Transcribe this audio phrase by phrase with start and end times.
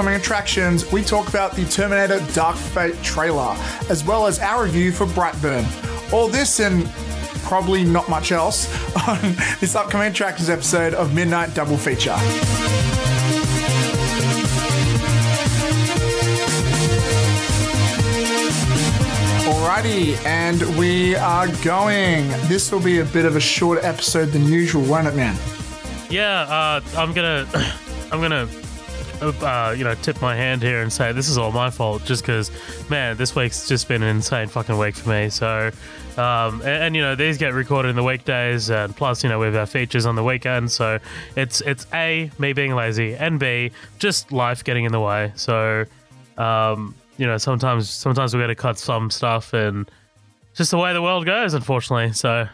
[0.00, 3.54] upcoming attractions, we talk about the Terminator Dark Fate trailer,
[3.90, 5.62] as well as our review for Brightburn.
[6.10, 6.88] All this and
[7.42, 8.66] probably not much else
[9.08, 9.18] on
[9.60, 12.12] this upcoming attractions episode of Midnight Double Feature.
[19.44, 22.26] Alrighty, and we are going.
[22.48, 25.36] This will be a bit of a shorter episode than usual, won't it, man?
[26.08, 27.46] Yeah, uh, I'm gonna,
[28.10, 28.48] I'm gonna,
[29.20, 32.22] uh, you know, tip my hand here and say this is all my fault, just
[32.22, 32.50] because,
[32.88, 35.28] man, this week's just been an insane fucking week for me.
[35.28, 35.70] So,
[36.16, 39.38] um, and, and, you know, these get recorded in the weekdays, and plus, you know,
[39.38, 40.70] we have our features on the weekend.
[40.70, 40.98] So
[41.36, 45.32] it's it's a me being lazy, and b just life getting in the way.
[45.36, 45.84] So,
[46.36, 49.90] um, you know, sometimes sometimes we got to cut some stuff, and
[50.54, 52.12] just the way the world goes, unfortunately.
[52.12, 52.48] So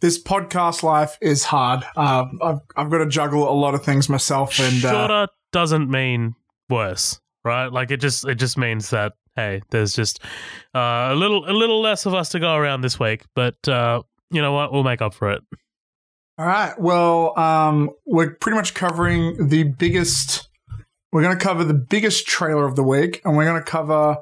[0.00, 1.84] this podcast life is hard.
[1.96, 6.34] Um, I've, I've got to juggle a lot of things myself, and uh, doesn't mean
[6.68, 7.72] worse, right?
[7.72, 10.22] Like it just it just means that hey, there's just
[10.74, 14.02] uh, a little a little less of us to go around this week, but uh,
[14.30, 14.72] you know what?
[14.72, 15.42] We'll make up for it.
[16.38, 16.78] All right.
[16.80, 20.48] Well, um, we're pretty much covering the biggest.
[21.12, 24.18] We're going to cover the biggest trailer of the week, and we're going to cover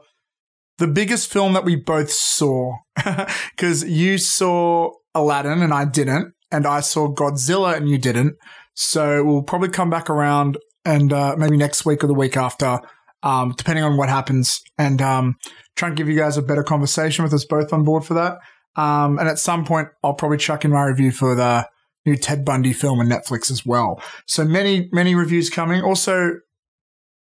[0.79, 2.77] the biggest film that we both saw
[3.51, 8.37] because you saw Aladdin and I didn't, and I saw Godzilla and you didn't.
[8.75, 10.57] So we'll probably come back around
[10.89, 12.81] and uh, maybe next week or the week after,
[13.23, 15.37] um, depending on what happens, and um,
[15.77, 18.39] try and give you guys a better conversation with us both on board for that.
[18.75, 21.69] Um, and at some point, I'll probably chuck in my review for the
[22.07, 24.03] new Ted Bundy film on Netflix as well.
[24.27, 25.83] So many, many reviews coming.
[25.83, 26.39] Also,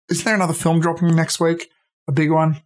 [0.09, 1.69] is there another film dropping next week?
[2.09, 2.63] A big one?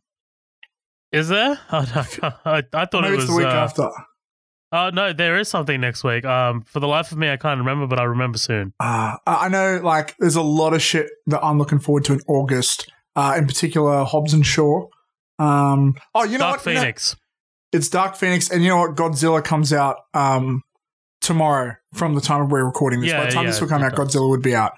[1.10, 1.58] Is there?
[1.70, 2.06] I,
[2.44, 3.88] I, I thought Maybe it was the week uh, after.
[4.72, 6.24] Oh no, there is something next week.
[6.24, 8.72] Um, for the life of me, I can't remember, but I'll remember soon.
[8.80, 12.20] Uh, I know, like, there's a lot of shit that I'm looking forward to in
[12.26, 12.90] August.
[13.14, 14.86] Uh, in particular, Hobbs and Shaw.
[15.38, 16.72] Um, oh, you know Dark what?
[16.72, 17.16] No, Phoenix.
[17.72, 18.96] it's Dark Phoenix, and you know what?
[18.96, 20.62] Godzilla comes out um,
[21.20, 23.12] tomorrow from the time we're recording this.
[23.12, 24.14] By the time yeah, this will come out, does.
[24.14, 24.72] Godzilla would be out.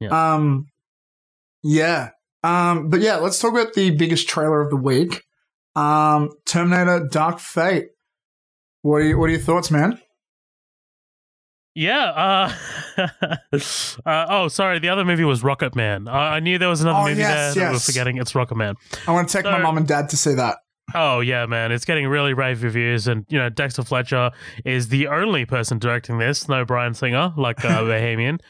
[0.00, 0.34] Yeah.
[0.34, 0.66] Um,
[1.64, 2.10] yeah.
[2.44, 5.24] Um, but yeah, let's talk about the biggest trailer of the week.
[5.74, 7.88] Um, Terminator Dark Fate.
[8.82, 10.00] What are, you, what are your thoughts, man?
[11.74, 12.52] Yeah.
[12.98, 13.06] Uh,
[14.06, 14.78] uh, oh, sorry.
[14.78, 16.08] The other movie was Rocketman.
[16.10, 17.86] I, I knew there was another Oh, movie yes, there that we're yes.
[17.86, 18.18] forgetting.
[18.18, 18.74] It's Rocketman.
[19.06, 20.58] I want to take my mom and dad to see that.
[20.94, 24.30] Oh yeah, man, it's getting really rave reviews, and you know Dexter Fletcher
[24.64, 28.40] is the only person directing this, no Bryan Singer like uh, Bohemian.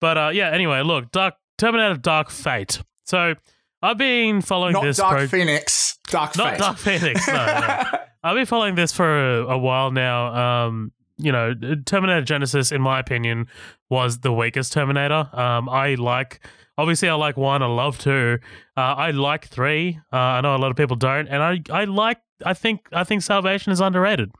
[0.00, 2.82] But uh, yeah, anyway, look, Dark Terminator Dark Fate.
[3.06, 3.34] So
[3.82, 6.58] I've been following Not this Dark pro- Phoenix, Dark not Fate.
[6.58, 7.28] Dark Phoenix.
[7.28, 7.98] No, no.
[8.24, 10.66] I've been following this for a, a while now.
[10.66, 11.54] Um, you know,
[11.86, 13.46] Terminator Genisys, in my opinion,
[13.90, 15.28] was the weakest Terminator.
[15.32, 16.40] Um, I like,
[16.76, 17.62] obviously, I like one.
[17.62, 18.38] I love two.
[18.76, 19.98] Uh, I like three.
[20.12, 22.18] Uh, I know a lot of people don't, and I, I like.
[22.44, 24.30] I think, I think Salvation is underrated.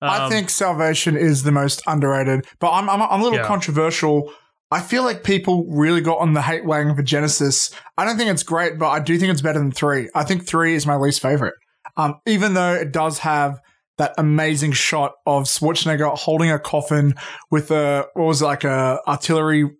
[0.00, 3.46] I Um, think Salvation is the most underrated, but I'm I'm, I'm a little Yeah.
[3.46, 4.32] controversial.
[4.72, 7.74] I feel like people really got on the hate wagon for Genisys.
[7.98, 10.08] I don't think it's great, but I do think it's better than three.
[10.14, 11.54] I think three is my least favorite.
[11.96, 13.60] Um, even though it does have
[13.98, 17.14] that amazing shot of Schwarzenegger holding a coffin
[17.50, 19.70] with a what was it, like a artillery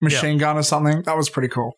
[0.00, 1.02] machine gun or something.
[1.02, 1.74] That was pretty cool.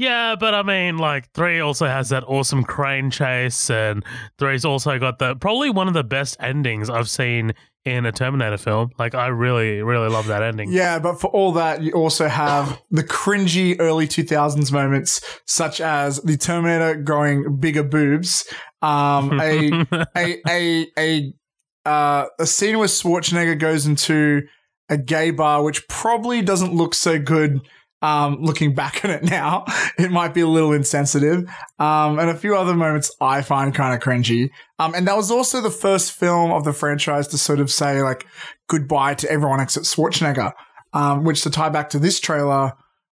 [0.00, 4.02] Yeah, but I mean, like three also has that awesome crane chase, and
[4.38, 7.52] three's also got the probably one of the best endings I've seen
[7.84, 8.92] in a Terminator film.
[8.98, 10.72] Like, I really, really love that ending.
[10.72, 16.16] Yeah, but for all that, you also have the cringy early 2000s moments, such as
[16.22, 18.50] the Terminator growing bigger boobs,
[18.80, 21.34] um, a, a, a, a,
[21.84, 24.44] uh, a scene where Schwarzenegger goes into
[24.88, 27.60] a gay bar, which probably doesn't look so good.
[28.02, 29.64] Um, looking back at it now,
[29.98, 31.40] it might be a little insensitive.
[31.78, 34.50] Um, and a few other moments I find kind of cringy.
[34.78, 38.00] Um, and that was also the first film of the franchise to sort of say
[38.02, 38.26] like
[38.68, 40.52] goodbye to everyone except Schwarzenegger.
[40.92, 42.72] Um, which to tie back to this trailer,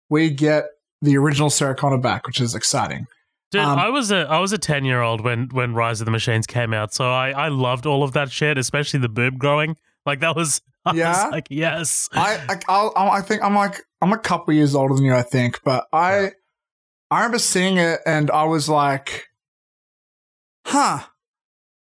[0.09, 0.65] we get
[1.01, 3.05] the original Sarah Connor back, which is exciting.
[3.51, 6.05] Dude, Um, I was a I was a ten year old when when Rise of
[6.05, 9.37] the Machines came out, so I I loved all of that shit, especially the boob
[9.37, 9.75] growing.
[10.05, 11.23] Like that was, I Yeah?
[11.25, 14.93] was like yes, I I, I'll- I think I'm like I'm a couple years older
[14.93, 16.29] than you, I think, but I Yeah.
[17.11, 19.25] I remember seeing it and I was like,
[20.65, 20.99] huh.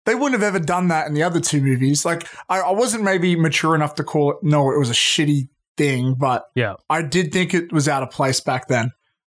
[0.07, 2.05] They wouldn't have ever done that in the other two movies.
[2.05, 5.49] Like I, I wasn't maybe mature enough to call it no, it was a shitty
[5.77, 8.93] thing, but yeah, I did think it was out of place back then.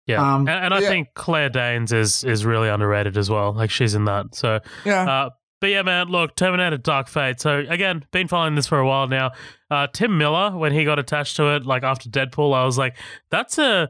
[0.06, 0.20] yeah.
[0.34, 0.88] Um, and, and I yeah.
[0.88, 3.52] think Claire Danes is is really underrated as well.
[3.52, 4.34] Like she's in that.
[4.34, 5.02] So, Yeah.
[5.08, 5.30] uh,
[5.62, 7.40] but yeah, man, look, Terminator Dark Fate.
[7.40, 9.30] So again, been following this for a while now.
[9.70, 12.96] Uh, Tim Miller, when he got attached to it, like after Deadpool, I was like,
[13.30, 13.88] that's a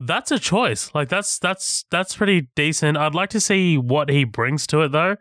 [0.00, 0.92] that's a choice.
[0.92, 2.98] Like that's that's that's pretty decent.
[2.98, 5.12] I'd like to see what he brings to it though.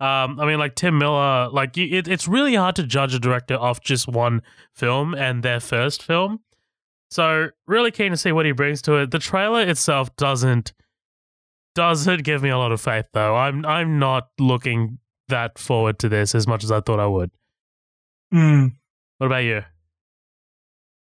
[0.00, 3.58] Um, I mean, like Tim Miller, like it, it's really hard to judge a director
[3.58, 4.40] off just one
[4.74, 6.40] film and their first film.
[7.10, 9.10] So really keen to see what he brings to it.
[9.10, 10.72] The trailer itself doesn't
[11.74, 13.36] doesn't give me a lot of faith though.
[13.36, 17.30] I'm I'm not looking that forward to this as much as I thought I would.
[18.30, 18.66] Hmm.
[19.18, 19.62] What about you?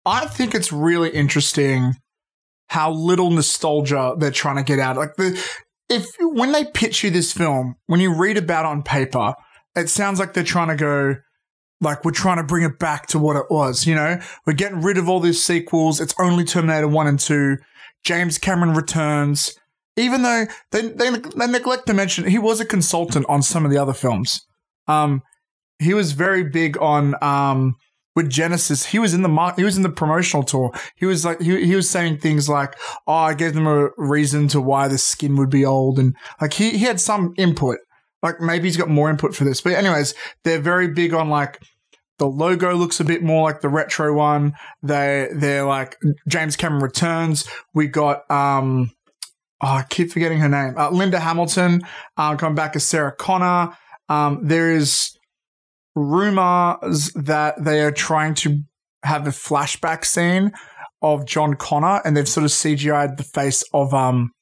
[0.05, 1.95] I think it's really interesting
[2.69, 4.97] how little nostalgia they're trying to get out.
[4.97, 5.43] Like the
[5.89, 9.35] if when they pitch you this film, when you read about it on paper,
[9.75, 11.17] it sounds like they're trying to go
[11.81, 14.19] like we're trying to bring it back to what it was, you know?
[14.47, 16.01] We're getting rid of all these sequels.
[16.01, 17.57] It's only Terminator 1 and 2.
[18.05, 19.57] James Cameron returns.
[19.99, 23.71] Even though they, they, they neglect to mention he was a consultant on some of
[23.71, 24.41] the other films.
[24.87, 25.23] Um,
[25.79, 27.77] he was very big on um,
[28.19, 30.73] with Genisys, he was in the mar- he was in the promotional tour.
[30.97, 32.75] He was like he, he was saying things like,
[33.07, 36.53] "Oh, I gave them a reason to why the skin would be old," and like
[36.53, 37.79] he he had some input.
[38.21, 41.61] Like maybe he's got more input for this, but anyways, they're very big on like
[42.19, 44.55] the logo looks a bit more like the retro one.
[44.83, 45.97] They they're like
[46.27, 47.49] James Cameron returns.
[47.73, 48.91] We got um
[49.61, 50.75] oh, I keep forgetting her name.
[50.77, 51.83] Uh, Linda Hamilton
[52.17, 53.77] uh, coming back as Sarah Connor.
[54.09, 55.17] Um, there is
[55.95, 58.61] rumors that they are trying to
[59.03, 60.53] have a flashback scene
[61.03, 64.33] of John Connor, and they've sort of CGI'd the face of um,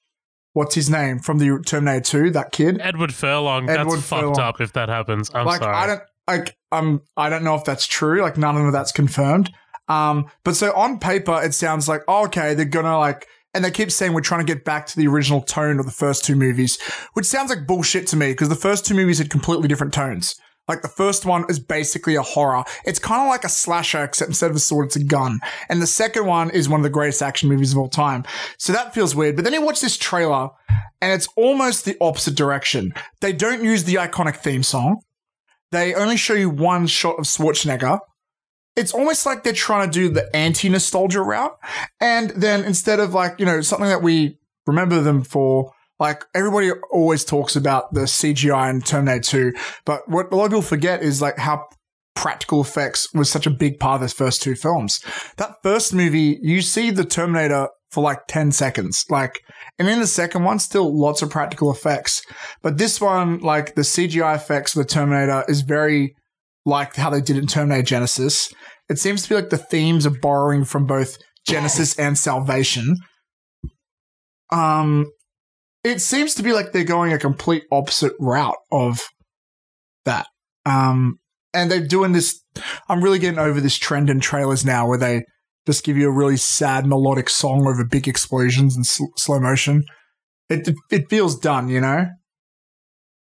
[0.57, 2.81] what's his name from the Terminator Two, that kid.
[2.81, 3.69] Edward Furlong.
[3.69, 5.31] Edward that's fucked up if that happens.
[5.35, 5.77] I'm like sorry.
[5.77, 8.23] I don't like um I don't know if that's true.
[8.23, 9.53] Like none of that's confirmed.
[9.89, 13.27] Um, but so on paper it sounds like oh, okay they're gonna like.
[13.57, 15.91] And they keep saying we're trying to get back to the original tone of the
[15.91, 16.79] first two movies,
[17.15, 20.37] which sounds like bullshit to me because the first two movies had completely different tones.
[20.69, 22.65] Like the first one is basically a horror.
[22.85, 25.41] It's kind of like a slasher, except instead of a sword, it's a gun.
[25.71, 28.25] And the second one is one of the greatest action movies of all time.
[28.59, 29.37] So that feels weird.
[29.37, 30.51] But then you watch this trailer
[31.01, 32.93] and it's almost the opposite direction.
[33.23, 35.01] They don't use the iconic theme song.
[35.73, 38.01] They only show you one shot of Schwarzenegger.
[38.77, 41.57] It's almost like they're trying to do the anti nostalgia route.
[42.01, 46.71] And then instead of like, you know, something that we remember them for, like everybody
[46.93, 51.03] always talks about the CGI in Terminator 2, but what a lot of people forget
[51.03, 51.65] is like how
[52.15, 55.01] practical effects was such a big part of those first two films.
[55.37, 59.05] That first movie, you see the Terminator for like 10 seconds.
[59.09, 59.41] Like,
[59.79, 62.23] and in the second one, still lots of practical effects.
[62.63, 66.17] But this one, like the CGI effects of the Terminator is very
[66.67, 68.53] like how they did in Terminator Genisys.
[68.91, 71.17] It seems to be like the themes are borrowing from both
[71.49, 72.97] Genisys and Salvation.
[74.53, 75.07] Um,
[75.85, 79.01] it seems to be like they're going a complete opposite route of
[80.05, 80.27] that.
[80.65, 81.19] Um,
[81.55, 82.43] and they're doing this.
[82.89, 85.23] I'm really getting over this trend in trailers now where they
[85.67, 89.85] just give you a really sad melodic song over big explosions and sl- slow motion.
[90.49, 92.07] It it feels done, you know.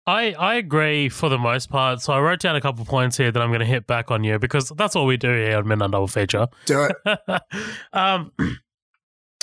[0.07, 2.01] I, I agree for the most part.
[2.01, 4.25] So I wrote down a couple points here that I'm going to hit back on
[4.25, 6.49] you because that's all we do here on Midnight Double Feature.
[6.67, 7.43] Do it.
[7.93, 8.33] um,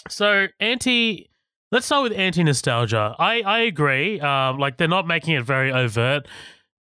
[0.10, 1.30] so anti,
[1.72, 3.16] let's start with anti nostalgia.
[3.18, 4.20] I I agree.
[4.20, 6.28] Um, like they're not making it very overt,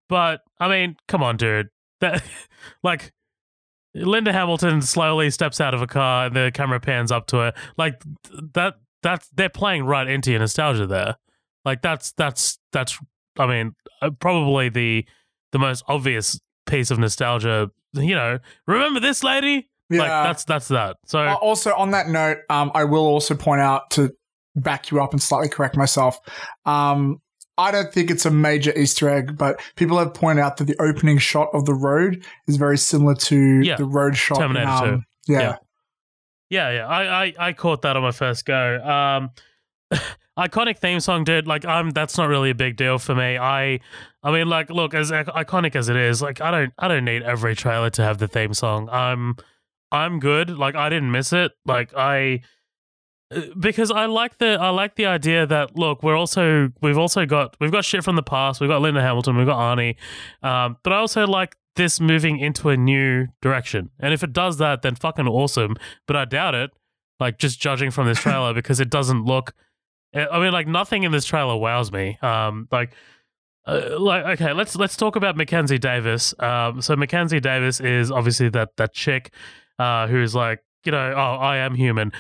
[0.10, 1.70] but I mean, come on, dude.
[2.02, 2.24] That
[2.82, 3.12] like
[3.94, 7.54] Linda Hamilton slowly steps out of a car and the camera pans up to her.
[7.78, 8.02] Like
[8.54, 8.76] that.
[9.02, 11.16] That's they're playing right into your nostalgia there.
[11.66, 12.98] Like that's that's that's.
[13.40, 15.06] I mean, uh, probably the
[15.52, 17.72] the most obvious piece of nostalgia.
[17.94, 19.70] You know, remember this lady?
[19.90, 20.00] Yeah.
[20.02, 20.98] Like that's that's that.
[21.06, 24.12] So Uh, also, on that note, um, I will also point out to
[24.56, 26.20] back you up and slightly correct myself.
[26.66, 27.22] Um,
[27.58, 30.80] I don't think it's a major Easter egg, but people have pointed out that the
[30.82, 33.76] opening shot of the road is very similar to Yeah.
[33.76, 34.38] the road shot.
[34.38, 35.40] in, Terminator um, Yeah.
[35.40, 35.56] Yeah.
[36.52, 36.88] Yeah, yeah.
[36.88, 38.82] I, I, I caught that on my first go.
[38.84, 39.32] Um
[40.40, 43.38] iconic theme song, dude, like I'm that's not really a big deal for me.
[43.38, 43.80] I
[44.24, 47.24] I mean like look, as iconic as it is, like I don't I don't need
[47.24, 48.90] every trailer to have the theme song.
[48.90, 49.36] I'm
[49.92, 50.50] I'm good.
[50.50, 51.52] Like I didn't miss it.
[51.66, 52.42] Like I
[53.36, 57.26] uh, because I like the I like the idea that look we're also we've also
[57.26, 59.96] got we've got shit from the past we've got Linda Hamilton we've got Arnie,
[60.42, 64.58] um, but I also like this moving into a new direction and if it does
[64.58, 65.76] that then fucking awesome
[66.08, 66.72] but I doubt it
[67.20, 69.54] like just judging from this trailer because it doesn't look
[70.14, 72.92] I mean like nothing in this trailer wows me um like
[73.68, 78.50] uh, like okay let's let's talk about Mackenzie Davis um so Mackenzie Davis is obviously
[78.50, 79.32] that that chick
[79.78, 82.12] uh who's like you know oh I am human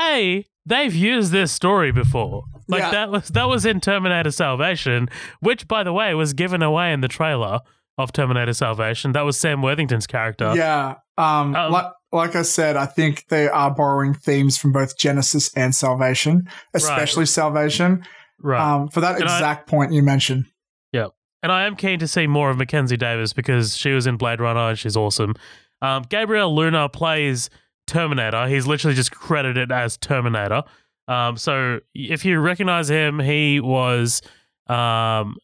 [0.00, 2.42] hey, they've used this story before.
[2.68, 2.90] Like Yeah.
[2.90, 5.08] that was that was in Terminator Salvation,
[5.40, 7.60] which by the way was given away in the trailer
[7.98, 9.12] of Terminator Salvation.
[9.12, 10.54] That was Sam Worthington's character.
[10.56, 10.96] Yeah.
[11.22, 15.52] Um, Um, like, like I said, I think they are borrowing themes from both Genisys
[15.56, 18.04] and Salvation, especially Salvation,
[18.40, 18.60] Right.
[18.60, 20.46] um, for that And I- exact point you mentioned.
[20.92, 21.08] Yeah.
[21.42, 24.40] And I am keen to see more of Mackenzie Davis because she was in Blade
[24.40, 25.34] Runner and she's awesome.
[25.80, 27.50] Um, Gabriel Luna plays
[27.86, 28.46] Terminator.
[28.46, 30.62] He's literally just credited as Terminator.
[31.08, 34.22] Um, so if you recognize him, he was
[34.68, 35.36] um,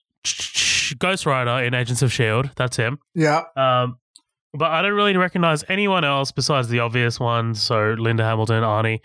[0.99, 2.51] Ghost Rider in Agents of S.H.I.E.L.D.
[2.57, 2.99] That's him.
[3.15, 3.43] Yeah.
[3.57, 3.99] Um,
[4.55, 7.63] but I don't really recognize anyone else besides the obvious ones.
[7.63, 9.01] So Linda Hamilton, Arnie.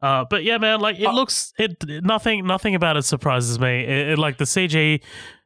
[0.00, 3.80] Uh, but yeah, man, like it Uh, looks it nothing nothing about it surprises me.
[3.84, 5.00] It, it- like the CG,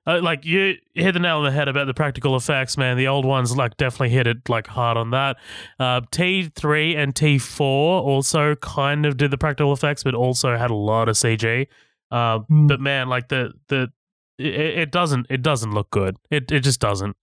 [0.07, 2.97] uh, like you hit the nail on the head about the practical effects, man.
[2.97, 5.37] The old ones like definitely hit it like hard on that.
[5.79, 10.57] Uh, T three and T four also kind of did the practical effects, but also
[10.57, 11.67] had a lot of CG.
[12.11, 12.67] Uh, Hmm.
[12.67, 13.93] But man, like the the
[14.39, 16.17] it, it doesn't it doesn't look good.
[16.31, 17.17] It it just doesn't.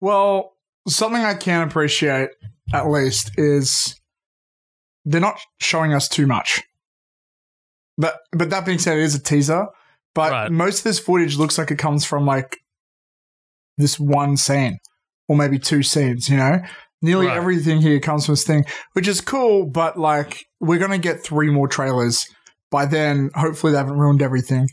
[0.00, 0.55] Well,
[0.88, 2.30] something I can appreciate
[2.72, 3.98] at least is
[5.04, 6.62] they're not showing us too much.
[7.98, 9.66] But but that being said, it is a teaser.
[10.14, 10.50] But Right.
[10.52, 12.58] most of this footage looks like it comes from like
[13.78, 14.78] this one scene,
[15.28, 16.28] or maybe two scenes.
[16.28, 16.60] You know,
[17.02, 17.36] nearly Right.
[17.36, 18.64] everything here comes from this thing,
[18.94, 19.66] which is cool.
[19.66, 22.26] But like, we're gonna get three more trailers
[22.70, 23.30] by then.
[23.34, 24.68] Hopefully, they haven't ruined everything.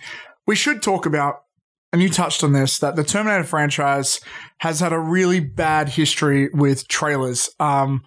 [0.48, 1.42] We should talk about,
[1.93, 4.19] and you touched on this, that the Terminator franchise
[4.57, 7.50] has had a really bad history with trailers.
[7.59, 8.01] Um,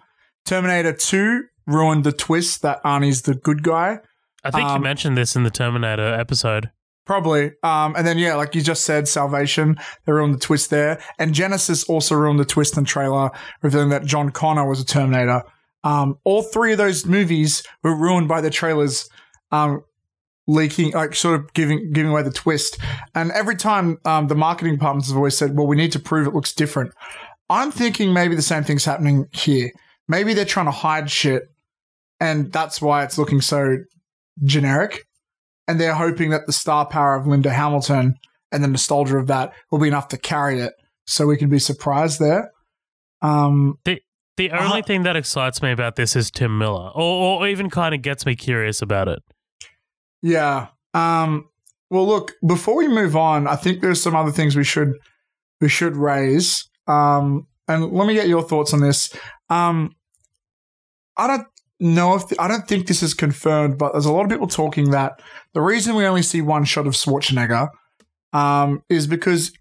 [0.45, 3.99] Terminator 2 ruined the twist that Arnie's the good guy.
[4.43, 6.69] I think you Um, mentioned this in the Terminator episode.
[7.05, 7.53] Probably.
[7.63, 10.99] Um, and then, yeah, like you just said, Salvation, they ruined the twist there.
[11.17, 15.43] And Genisys also ruined the twist the trailer, revealing that John Connor was a Terminator.
[15.85, 19.07] Um, all three of those movies were ruined by the trailers
[19.51, 19.83] um,
[20.47, 22.77] leaking, like sort of giving giving away the twist.
[23.13, 26.25] And every time um, the marketing departments have always said, well, we need to prove
[26.27, 26.93] it looks different.
[27.49, 29.71] I'm thinking maybe the same thing's happening here.
[30.07, 31.43] Maybe they're trying to hide shit,
[32.19, 33.77] and that's why it's looking so
[34.43, 35.05] generic
[35.67, 38.15] and they're hoping that the star power of Linda Hamilton
[38.53, 40.71] and the nostalgia of that will be enough to carry it,
[41.05, 42.51] so we can be surprised there.
[43.21, 44.81] Um, The only Uh-huh.
[44.85, 48.25] thing that excites me about this is Tim Miller, or, or even kind of gets
[48.25, 49.19] me curious about it.
[50.21, 50.67] Yeah.
[50.93, 51.49] Um,
[51.89, 52.33] well, look.
[52.45, 54.93] Before we move on, I think there's some other things we should
[55.61, 56.69] we should raise.
[56.87, 59.13] Um, and let me get your thoughts on this.
[59.49, 59.95] Um,
[61.17, 61.47] I don't
[61.79, 64.91] know if I don't think this is confirmed, but there's a lot of people talking
[64.91, 65.21] that
[65.53, 67.69] the reason we only see one shot of Schwarzenegger
[68.33, 69.51] um, is because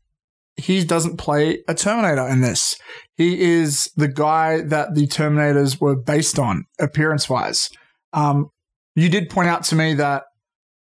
[0.56, 2.76] he doesn't play a Terminator in this.
[3.16, 7.70] He is the guy that the Terminators were based on, appearance wise.
[8.12, 8.50] Um,
[8.94, 10.24] you did point out to me that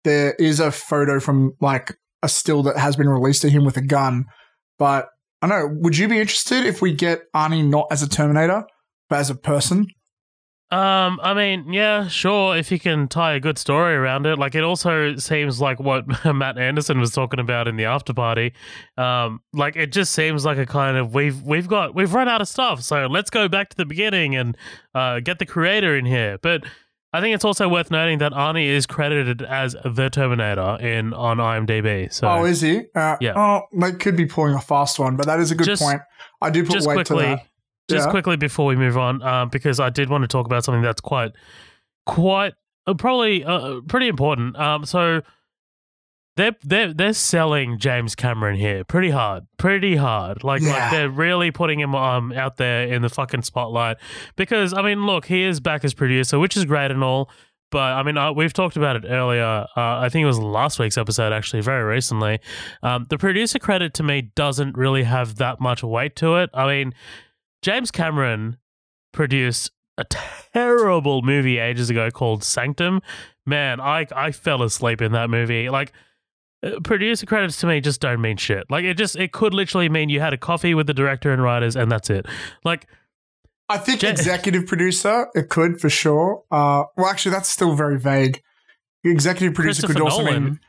[0.05, 3.77] there is a photo from like a still that has been released to him with
[3.77, 4.27] a gun,
[4.79, 5.09] but
[5.43, 5.69] I know.
[5.71, 8.65] Would you be interested if we get Arnie not as a Terminator,
[9.09, 9.87] but as a person?
[10.73, 14.39] Um, I mean, yeah, sure, if you can tie a good story around it.
[14.39, 16.05] Like, it also seems like what
[16.35, 18.53] Matt Anderson was talking about in the after party.
[18.97, 22.41] Um, like, it just seems like a kind of we've we've got we've run out
[22.41, 24.57] of stuff, so let's go back to the beginning and
[24.95, 26.39] uh, get the creator in here.
[26.41, 26.65] But
[27.13, 31.39] I think it's also worth noting that Arnie is credited as the Terminator in on
[31.39, 32.13] IMDb.
[32.13, 32.83] So oh, is he?
[32.95, 33.33] Uh, Yeah.
[33.37, 36.01] Oh, they could be pulling a fast one, but that is a good Just- point.
[36.41, 37.47] I do put just weight quickly, to that.
[37.89, 38.11] just Yeah.
[38.13, 41.01] quickly before we move on, um, because I did want to talk about something that's
[41.01, 41.33] quite,
[42.07, 42.55] quite,
[42.87, 44.57] uh, probably uh, pretty important.
[44.57, 45.23] Um, so
[46.37, 50.43] they're they're they're selling James Cameron here pretty hard, pretty hard.
[50.45, 50.71] Like Yeah.
[50.73, 53.99] like they're really putting him um out there in the fucking spotlight
[54.37, 57.31] because I mean, look, he is back as producer, which is great and all.
[57.71, 59.45] But I mean, uh, we've talked about it earlier.
[59.45, 62.41] Uh, I think it was last week's episode, actually, very recently.
[62.83, 66.51] Um, the producer credit to me doesn't really have that much weight to it.
[66.53, 66.95] I mean,
[67.63, 68.57] James Cameron
[69.13, 70.05] produced a
[70.53, 73.03] terrible movie ages ago called Sanctum.
[73.47, 75.69] Man, I I fell asleep in that movie.
[75.71, 75.93] Like
[76.85, 78.71] producer credits to me just don't mean shit.
[78.71, 81.43] Like it just it could literally mean you had a coffee with the director and
[81.43, 82.27] writers and that's it.
[82.65, 82.87] Like
[83.69, 86.43] I think executive producer, it could for sure.
[86.51, 88.43] Uh, well, actually, that's still very vague.
[89.05, 90.45] Executive producer could also Nolan.
[90.45, 90.61] mean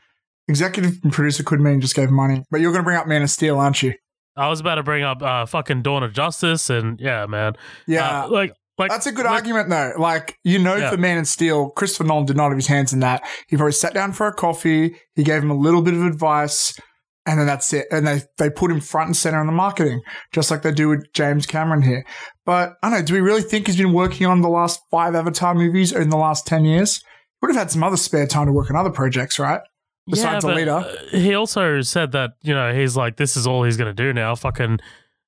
[0.48, 2.44] executive producer could mean just gave money.
[2.50, 3.94] But you're going to bring up Man of Steel, aren't you?
[4.36, 7.54] I was about to bring up uh, fucking Dawn of Justice and yeah, man.
[7.86, 9.92] Yeah, Uh, like like That's a good like- argument, though.
[9.98, 10.90] Like, you know, Yeah.
[10.90, 13.22] for Man and Steel, Christopher Nolan did not have his hands in that.
[13.48, 16.78] He probably sat down for a coffee, he gave him a little bit of advice,
[17.26, 17.86] and then that's it.
[17.90, 20.00] And they, they put him front and center in the marketing,
[20.32, 22.04] just like they do with James Cameron here.
[22.44, 25.14] But I don't know, do we really think he's been working on the last five
[25.14, 26.98] Avatar movies in the last 10 years?
[26.98, 29.60] He would have had some other spare time to work on other projects, right?
[30.08, 30.70] Besides yeah, the but, leader.
[30.72, 34.12] uh, he also said that you know he's like this is all he's gonna do
[34.12, 34.34] now.
[34.34, 34.80] Fucking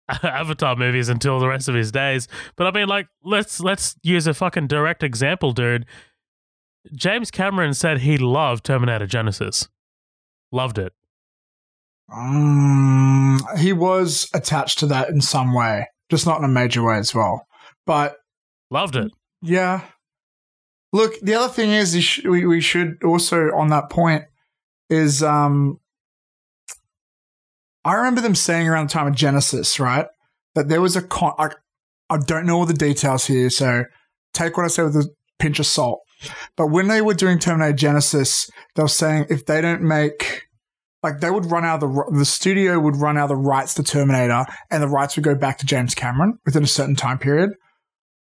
[0.23, 2.29] Avatar movies until the rest of his days.
[2.57, 5.87] But I mean, like, let's let's use a fucking direct example, dude.
[6.95, 9.69] James Cameron said he loved Terminator Genisys,
[10.53, 10.93] loved it.
[12.15, 16.99] Um, he was attached to that in some way, just not in a major way
[16.99, 17.47] as well.
[17.87, 18.17] But
[18.71, 19.11] loved it.
[19.41, 19.83] Yeah.
[20.93, 24.25] Look, the other thing is, is we we should also on that point
[24.91, 25.81] is um
[27.85, 30.07] I remember them saying around the time of Genisys, right?
[30.55, 31.33] That there was a con.
[31.39, 31.51] I,
[32.11, 33.85] I don't know all the details here, so
[34.33, 36.01] take what I say with a pinch of salt.
[36.57, 40.47] But when they were doing Terminator Genisys, they were saying if they don't make,
[41.03, 43.75] like, they would run out of the the studio would run out of the rights
[43.75, 47.19] to Terminator, and the rights would go back to James Cameron within a certain time
[47.19, 47.51] period.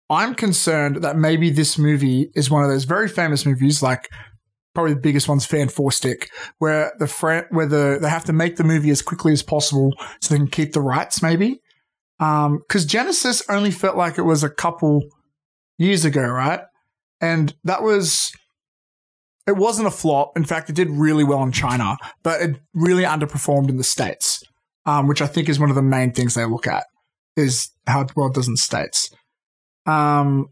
[0.08, 4.08] I'm concerned that maybe this movie is one of those very famous movies, like
[4.74, 8.56] probably the biggest one's Fan Four Stick, where the where the they have to make
[8.56, 11.60] the movie as quickly as possible so they can keep the rights, maybe.
[12.18, 15.02] Because um, Genisys only felt like it was a couple
[15.78, 16.60] years ago, right?
[17.20, 18.32] And that was
[19.46, 20.36] it wasn't a flop.
[20.36, 24.44] In fact, it did really well in China, but it really underperformed in the states,
[24.86, 26.84] um, which I think is one of the main things they look at
[27.36, 29.10] is how well it does in states.
[29.86, 30.50] Um,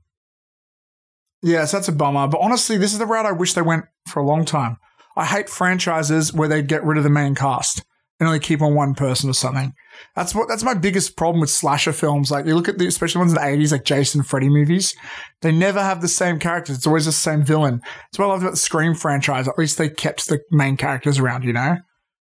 [1.43, 2.27] Yes, that's a bummer.
[2.27, 4.79] But honestly, this is the route I wish they went for a long time.
[5.17, 7.85] I hate franchises where they get rid of the main cast
[8.21, 9.73] and only keep on one person or something.
[10.15, 12.31] That's what that's my biggest problem with slasher films.
[12.31, 14.95] Like you look at the especially ones in the eighties, like Jason Freddy movies,
[15.43, 16.77] they never have the same characters.
[16.77, 17.81] It's always the same villain.
[17.81, 19.49] That's what I love about the Scream franchise.
[19.49, 21.77] At least they kept the main characters around, you know?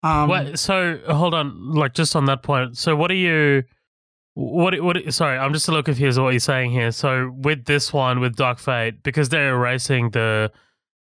[0.03, 2.77] Um, Wait, so hold on, like just on that point.
[2.77, 3.63] So what are you
[4.35, 4.81] what?
[4.81, 5.13] What?
[5.13, 6.91] Sorry, I'm just a little confused what you're saying here.
[6.91, 10.51] So with this one, with Dark Fate, because they're erasing the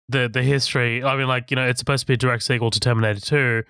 [0.09, 1.03] the the history.
[1.03, 3.63] I mean, like you know, it's supposed to be a direct sequel to Terminator Two.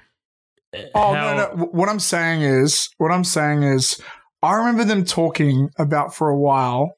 [0.96, 1.66] Oh How- no, no!
[1.72, 4.02] What I'm saying is, what I'm saying is,
[4.42, 6.94] I remember them talking about for a while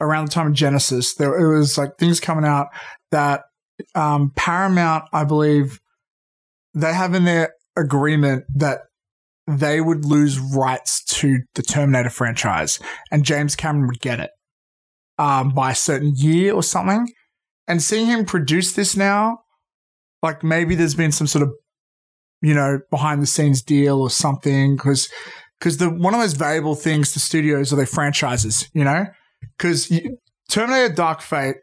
[0.00, 1.16] around the time of Genisys.
[1.16, 2.68] There it was like things coming out
[3.10, 3.42] that
[3.94, 5.80] um, Paramount, I believe,
[6.74, 8.82] they have in their agreement that
[9.46, 12.78] they would lose rights to the Terminator franchise,
[13.10, 14.30] and James Cameron would get it
[15.18, 17.12] um, by a certain year or something.
[17.68, 19.40] And seeing him produce this now,
[20.22, 21.52] like maybe there's been some sort of,
[22.42, 25.08] you know, behind the scenes deal or something, because
[25.58, 29.06] because the one of the most valuable things to studios are their franchises, you know,
[29.56, 29.92] because
[30.48, 31.56] Terminator Dark Fate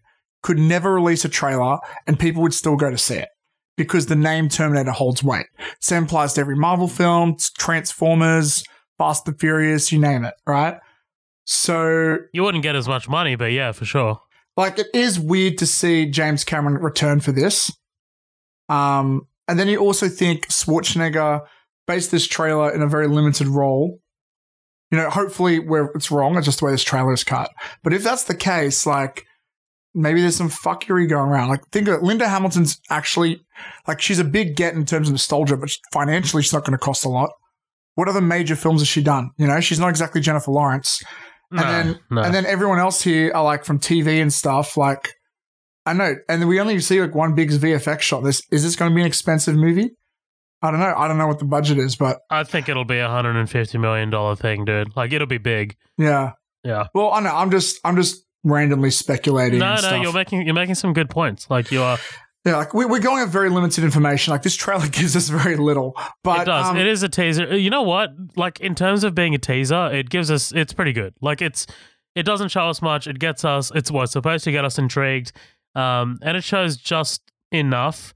[0.43, 3.29] could never release a trailer and people would still go to see it
[3.77, 5.47] because the name Terminator holds weight.
[5.81, 8.63] Same applies to every Marvel film, Transformers,
[8.97, 10.77] Fast and Furious, you name it, right?
[11.45, 14.19] So you wouldn't get as much money, but yeah, for sure.
[14.57, 17.71] Like it is weird to see James Cameron return for this.
[18.69, 21.41] Um, and then you also think Schwarzenegger
[21.87, 23.99] based this trailer in a very limited role.
[24.91, 27.51] You know, hopefully where it's wrong, it's just the way this trailer is cut.
[27.83, 29.25] But if that's the case, like
[29.95, 31.47] maybe there's some fuckery going around.
[31.47, 32.03] Like, think of it.
[32.03, 33.41] Linda Hamilton's actually,
[33.87, 36.77] like, she's a big get in terms of nostalgia, but financially, she's not going to
[36.77, 37.31] cost a lot.
[37.95, 39.31] What other major films has she done?
[39.37, 41.01] You know, she's not exactly Jennifer Lawrence.
[41.55, 42.21] No, and then, no.
[42.21, 44.77] and then everyone else here are like from TV and stuff.
[44.77, 45.13] Like,
[45.85, 46.15] I know.
[46.27, 48.23] And we only see like one big VFX shot.
[48.23, 49.91] This is this going to be an expensive movie?
[50.61, 50.93] I don't know.
[50.95, 53.49] I don't know what the budget is, but I think it'll be a hundred and
[53.49, 54.95] fifty million dollar thing, dude.
[54.95, 55.75] Like, it'll be big.
[55.97, 56.31] Yeah.
[56.63, 56.87] Yeah.
[56.93, 57.35] Well, I know.
[57.35, 59.59] I'm just, I'm just randomly speculating.
[59.59, 60.01] No, no, stuff.
[60.01, 61.49] you're making you're making some good points.
[61.49, 61.97] Like you are.
[62.45, 64.31] Yeah, like we, are going with very limited information.
[64.31, 66.67] Like this trailer gives us very little, but it does.
[66.67, 67.58] Um, it is a teaser.
[67.58, 68.12] You know what?
[68.36, 70.51] Like in terms of being a teaser, it gives us.
[70.51, 71.13] It's pretty good.
[71.21, 71.65] Like it's.
[72.13, 73.08] It doesn't show us much.
[73.08, 73.71] It gets us.
[73.75, 75.34] It's what's supposed to get us intrigued,
[75.73, 78.13] um, and it shows just enough.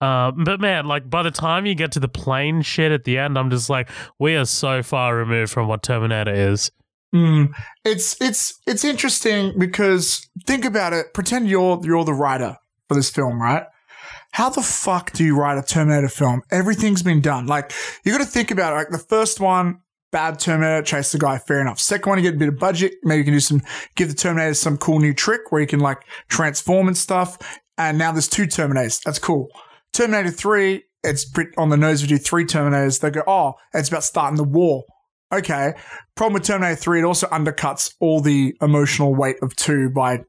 [0.00, 3.18] Uh, but man, like by the time you get to the plane shit at the
[3.18, 6.72] end, I'm just like, we are so far removed from what Terminator is.
[7.14, 7.52] Mm,
[7.84, 11.14] it's it's it's interesting because think about it.
[11.14, 13.64] Pretend you're you're the writer for this film, right?
[14.32, 16.42] How the fuck do you write a Terminator film?
[16.50, 17.46] Everything's been done.
[17.46, 17.72] Like
[18.04, 18.76] you got to think about it.
[18.76, 19.80] Like the first one,
[20.12, 21.78] bad Terminator, chase the guy, fair enough.
[21.78, 22.94] Second one, you get a bit of budget.
[23.02, 23.62] Maybe you can do some,
[23.94, 27.38] give the Terminator some cool new trick where you can like transform and stuff.
[27.78, 29.02] And now there's two Terminators.
[29.02, 29.48] That's cool.
[29.92, 32.02] Terminator 3, it's on the nose.
[32.02, 33.00] We do three Terminators.
[33.00, 34.84] They go, oh, it's about starting the war
[35.32, 35.74] okay.
[36.14, 40.24] Problem with Terminator 3, it also undercuts all the emotional weight of 2 by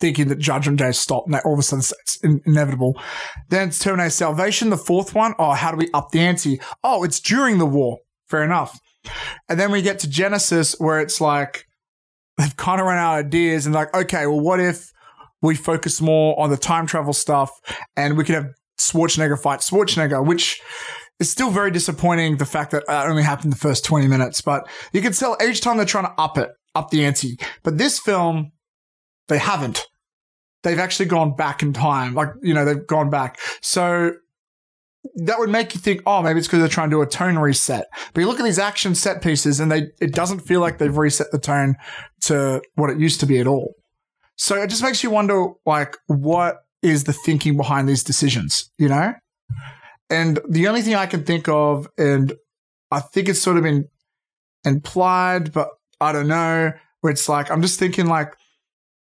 [0.00, 3.00] thinking that Judgment Day stopped and all of a sudden it's inevitable.
[3.48, 5.34] Then it's Terminator Salvation, the fourth one.
[5.38, 6.60] Oh, how do we up the ante?
[6.84, 7.98] Oh, it's during the war.
[8.28, 8.78] Fair enough.
[9.48, 11.64] And then we get to Genisys where it's like
[12.36, 14.90] they've kind of run out of ideas and like, okay, well, what if
[15.42, 17.50] we focus more on the time travel stuff
[17.96, 20.60] and we could have Schwarzenegger fight Schwarzenegger, which
[21.18, 24.68] is still very disappointing the fact that it only happened the first 20 minutes, but
[24.92, 27.38] you can tell each time they're trying to up it, up the ante.
[27.64, 28.52] But this film,
[29.28, 29.86] they haven't.
[30.62, 32.14] They've actually gone back in time.
[32.14, 33.38] Like, you know, they've gone back.
[33.60, 34.12] So
[35.14, 37.38] that would make you think, oh, maybe it's because they're trying to do a tone
[37.38, 37.86] reset.
[38.12, 40.96] But you look at these action set pieces and they it doesn't feel like they've
[40.96, 41.76] reset the tone
[42.22, 43.74] to what it used to be at all.
[44.36, 48.88] So it just makes you wonder, like, what is the thinking behind these decisions, you
[48.88, 49.14] know?
[50.10, 52.32] And the only thing I can think of, and
[52.90, 53.88] I think it's sort of been
[54.64, 55.68] implied, but
[56.00, 58.34] I don't know, where it's like, I'm just thinking like,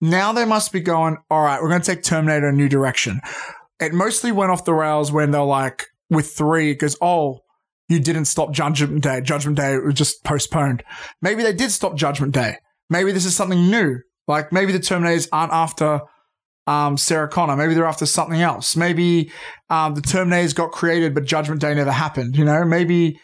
[0.00, 3.20] now they must be going, all right, we're going to take Terminator a new direction.
[3.80, 7.40] It mostly went off the rails when they're like, with three, it goes, oh,
[7.88, 9.20] you didn't stop Judgment Day.
[9.20, 10.82] Judgment Day was just postponed.
[11.22, 12.56] Maybe they did stop Judgment Day.
[12.90, 14.00] Maybe this is something new.
[14.28, 16.00] Like maybe the Terminators aren't after
[16.66, 17.56] um, Sarah Connor.
[17.56, 18.76] Maybe they're after something else.
[18.76, 19.30] Maybe
[19.70, 22.36] um, the Terminators got created, but Judgment Day never happened.
[22.36, 23.20] You know, maybe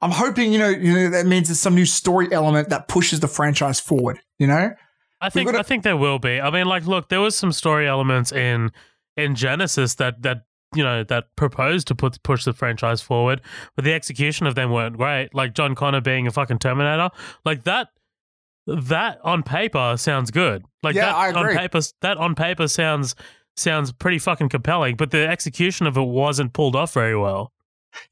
[0.00, 3.20] I'm hoping you know, you know that means there's some new story element that pushes
[3.20, 4.18] the franchise forward.
[4.38, 4.70] You know,
[5.20, 6.40] I think gotta- I think there will be.
[6.40, 8.70] I mean, like, look, there was some story elements in
[9.16, 10.42] in Genisys that that
[10.74, 13.40] you know that proposed to put push the franchise forward,
[13.76, 15.34] but the execution of them weren't great.
[15.34, 17.10] Like John Connor being a fucking Terminator,
[17.44, 17.88] like that.
[18.68, 20.64] That on paper sounds good.
[20.82, 23.14] Like Yeah, that I on paper, that on paper sounds
[23.56, 24.96] sounds pretty fucking compelling.
[24.96, 27.52] But the execution of it wasn't pulled off very well.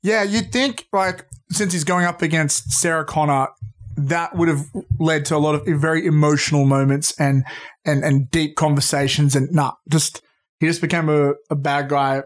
[0.00, 3.48] Yeah, you'd think like since he's going up against Sarah Connor,
[3.96, 4.66] that would have
[4.98, 7.44] led to a lot of very emotional moments and
[7.84, 9.36] and and deep conversations.
[9.36, 10.22] And nah, just
[10.60, 12.22] he just became a, a bad guy,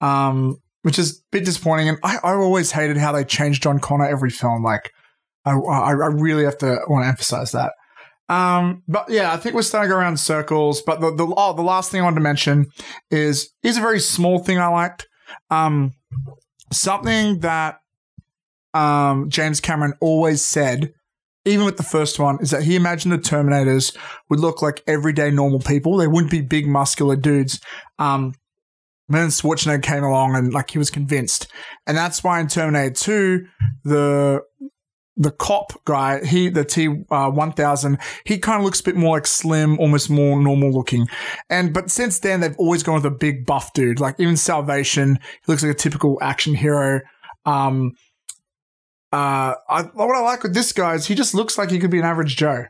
[0.00, 1.88] um, which is a bit disappointing.
[1.88, 4.62] And I, I always hated how they changed John Connor every film.
[4.62, 4.92] Like,
[5.44, 7.72] I I, I really have to want to emphasize that.
[8.28, 10.82] Um, but yeah, I think we're starting to go around circles.
[10.82, 12.66] But the the oh, the last thing I wanted to mention
[13.10, 15.08] is is a very small thing I liked.
[15.50, 15.94] Um,
[16.72, 17.80] something that
[18.74, 20.92] um, James Cameron always said,
[21.44, 23.96] even with the first one, is that he imagined the Terminators
[24.28, 25.96] would look like everyday normal people.
[25.96, 27.60] They wouldn't be big muscular dudes.
[27.98, 28.34] Um,
[29.08, 31.48] then Schwarzenegger came along and like he was convinced,
[31.86, 33.46] and that's why in Terminator Two,
[33.82, 34.42] the
[35.16, 38.96] the cop guy, he the T uh, one thousand, he kind of looks a bit
[38.96, 41.08] more like slim, almost more normal looking.
[41.48, 43.98] And but since then, they've always gone with a big buff dude.
[43.98, 47.00] Like even Salvation, he looks like a typical action hero.
[47.44, 47.92] Um,
[49.12, 51.90] uh, I, what I like with this guy is he just looks like he could
[51.90, 52.66] be an average Joe,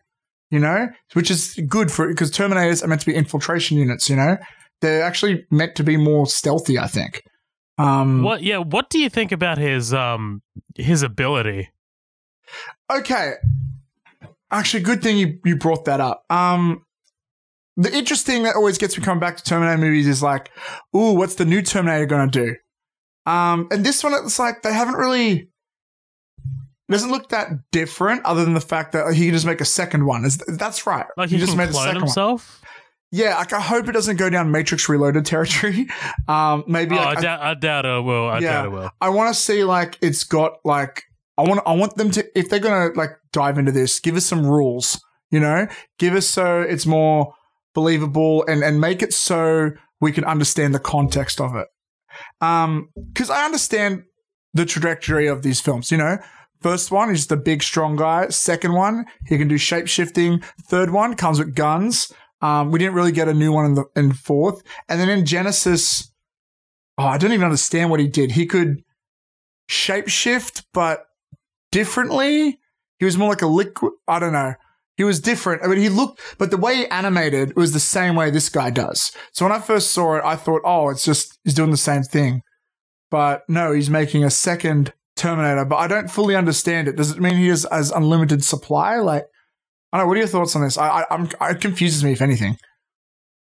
[0.50, 4.09] you know, which is good for it because Terminators are meant to be infiltration units.
[4.09, 4.38] You know,
[4.81, 6.79] they're actually meant to be more stealthy.
[6.79, 7.22] I think.
[7.79, 8.42] Um, What?
[8.42, 8.59] Yeah.
[8.59, 10.42] What do you think about his um
[10.76, 11.70] his ability?
[12.90, 13.35] Okay.
[14.50, 16.24] Actually, good thing you, you brought that up.
[16.29, 16.85] Um,
[17.76, 20.50] the interesting that always gets me coming back to Terminator movies is like,
[20.96, 22.57] ooh, what's the new Terminator going to do?
[23.31, 25.49] Um, and this one, it's like they haven't really.
[26.90, 30.05] Doesn't look that different, other than the fact that he can just make a second
[30.07, 30.24] one.
[30.24, 31.07] Is that's right?
[31.16, 32.38] Like he, just can made a second one.
[33.12, 35.88] Yeah, like I hope it doesn't go down Matrix Reloaded territory.
[36.29, 38.29] Um, maybe Oh, like, I, I- doubt, I doubt it will.
[38.29, 38.53] I Yeah.
[38.53, 38.90] doubt it will.
[39.00, 41.03] I want to see like it's got like
[41.37, 44.26] I want I want them to if they're gonna like dive into this, give us
[44.26, 45.00] some rules.
[45.31, 45.66] You know,
[45.98, 47.35] give us so it's more
[47.74, 51.66] believable and and make it so we can understand the context of it.
[52.40, 54.03] Um, because I understand
[54.55, 55.90] the trajectory of these films.
[55.90, 56.18] You know,
[56.62, 58.28] first one is the big strong guy.
[58.28, 60.42] Second one, he can do shape shifting.
[60.62, 62.12] Third one comes with guns.
[62.40, 65.24] Um, we didn't really get a new one in the in fourth, and then in
[65.24, 66.08] Genisys.
[66.98, 68.32] Oh, I don't even understand what he did.
[68.32, 68.82] He could
[69.70, 71.06] shapeshift, but
[71.70, 72.58] differently.
[72.98, 73.92] He was more like a liquid.
[74.06, 74.54] I don't know.
[74.96, 75.64] He was different.
[75.64, 78.68] I mean, he looked, but the way he animated was the same way this guy
[78.68, 79.12] does.
[79.32, 82.02] So when I first saw it, I thought, oh, it's just, he's doing the same
[82.02, 82.42] thing.
[83.10, 86.96] But no, he's making a second Terminator, but I don't fully understand it.
[86.96, 88.96] Does it mean he has, has unlimited supply?
[88.96, 89.26] Like,
[89.92, 90.09] I don't know.
[90.09, 90.78] What are your thoughts on this?
[90.78, 92.56] I, I, I'm, it confuses me, if anything.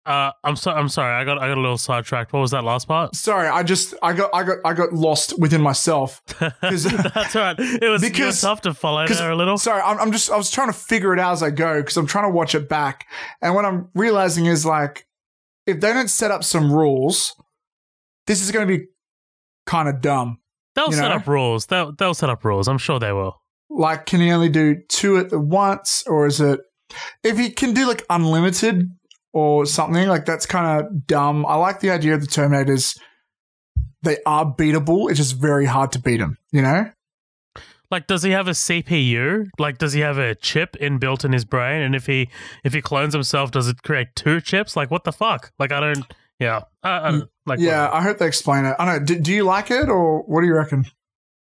[0.05, 1.11] Uh, I'm so I'm sorry.
[1.19, 2.31] I got I got a little sidetracked.
[2.31, 3.15] What was that last part?
[3.15, 6.21] Sorry, I just, I got, I got, I got lost within myself.
[6.39, 7.55] That's right.
[7.59, 9.57] It was, Because- it was tough to follow there a little.
[9.57, 11.97] Sorry, I'm, I'm just I was trying to figure it out as I go because
[11.97, 13.07] I'm trying to watch it back,
[13.41, 15.07] and what I'm realizing is like
[15.65, 17.33] if they don't set up some rules,
[18.27, 18.85] this is going to be
[19.65, 20.37] kind of dumb.
[20.75, 21.15] They'll you set know?
[21.15, 21.67] up rules.
[21.67, 22.67] They'll they'll set up rules.
[22.67, 23.41] I'm sure they will.
[23.69, 26.59] Like, can he only do two at once, or is it
[27.23, 28.89] if he can do like unlimited
[29.33, 31.45] or something like that's kind of dumb.
[31.45, 32.97] I like the idea of the Terminators.
[34.01, 35.09] They are beatable.
[35.09, 36.37] It's just very hard to beat them.
[36.51, 36.91] You know.
[37.91, 39.47] Like, does he have a CPU?
[39.59, 41.81] Like, does he have a chip inbuilt in his brain?
[41.81, 42.29] And if he
[42.63, 44.75] if he clones himself, does it create two chips?
[44.75, 45.51] Like, what the fuck?
[45.59, 46.05] Like, I don't.
[46.39, 47.19] Yeah, I, I, mm.
[47.19, 47.95] don't- Like, yeah, whatever.
[47.95, 48.75] I hope they explain it.
[48.79, 49.05] I don't know.
[49.05, 50.85] Do, do you like it or what do you reckon?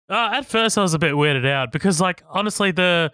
[0.08, 3.12] Uh, at first, I was a bit weirded out because, like, honestly, the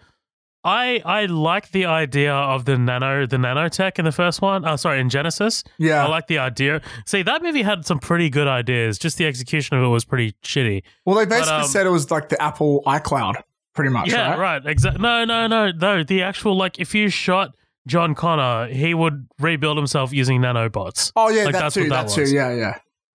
[0.66, 4.66] I I like the idea of the nano the nanotech in the first one.
[4.66, 5.64] Oh, sorry, in Genisys.
[5.78, 6.04] Yeah.
[6.04, 6.82] I like the idea.
[7.06, 8.98] See, that movie had some pretty good ideas.
[8.98, 10.82] Just the execution of it was pretty shitty.
[11.04, 13.34] well, they basically um, said it was like the Apple iCloud,
[13.74, 14.38] pretty much, yeah, right?
[14.38, 14.66] right.
[14.66, 15.00] Exactly.
[15.00, 16.02] No, no, no, no.
[16.02, 17.54] The actual like, if you shot
[17.86, 21.12] John Connor, he would rebuild himself using nanobots.
[21.16, 21.82] Oh, yeah, Like, that that's too.
[21.82, 22.20] what That, that too.
[22.22, 22.32] was.
[22.32, 22.78] Yeah, yeah.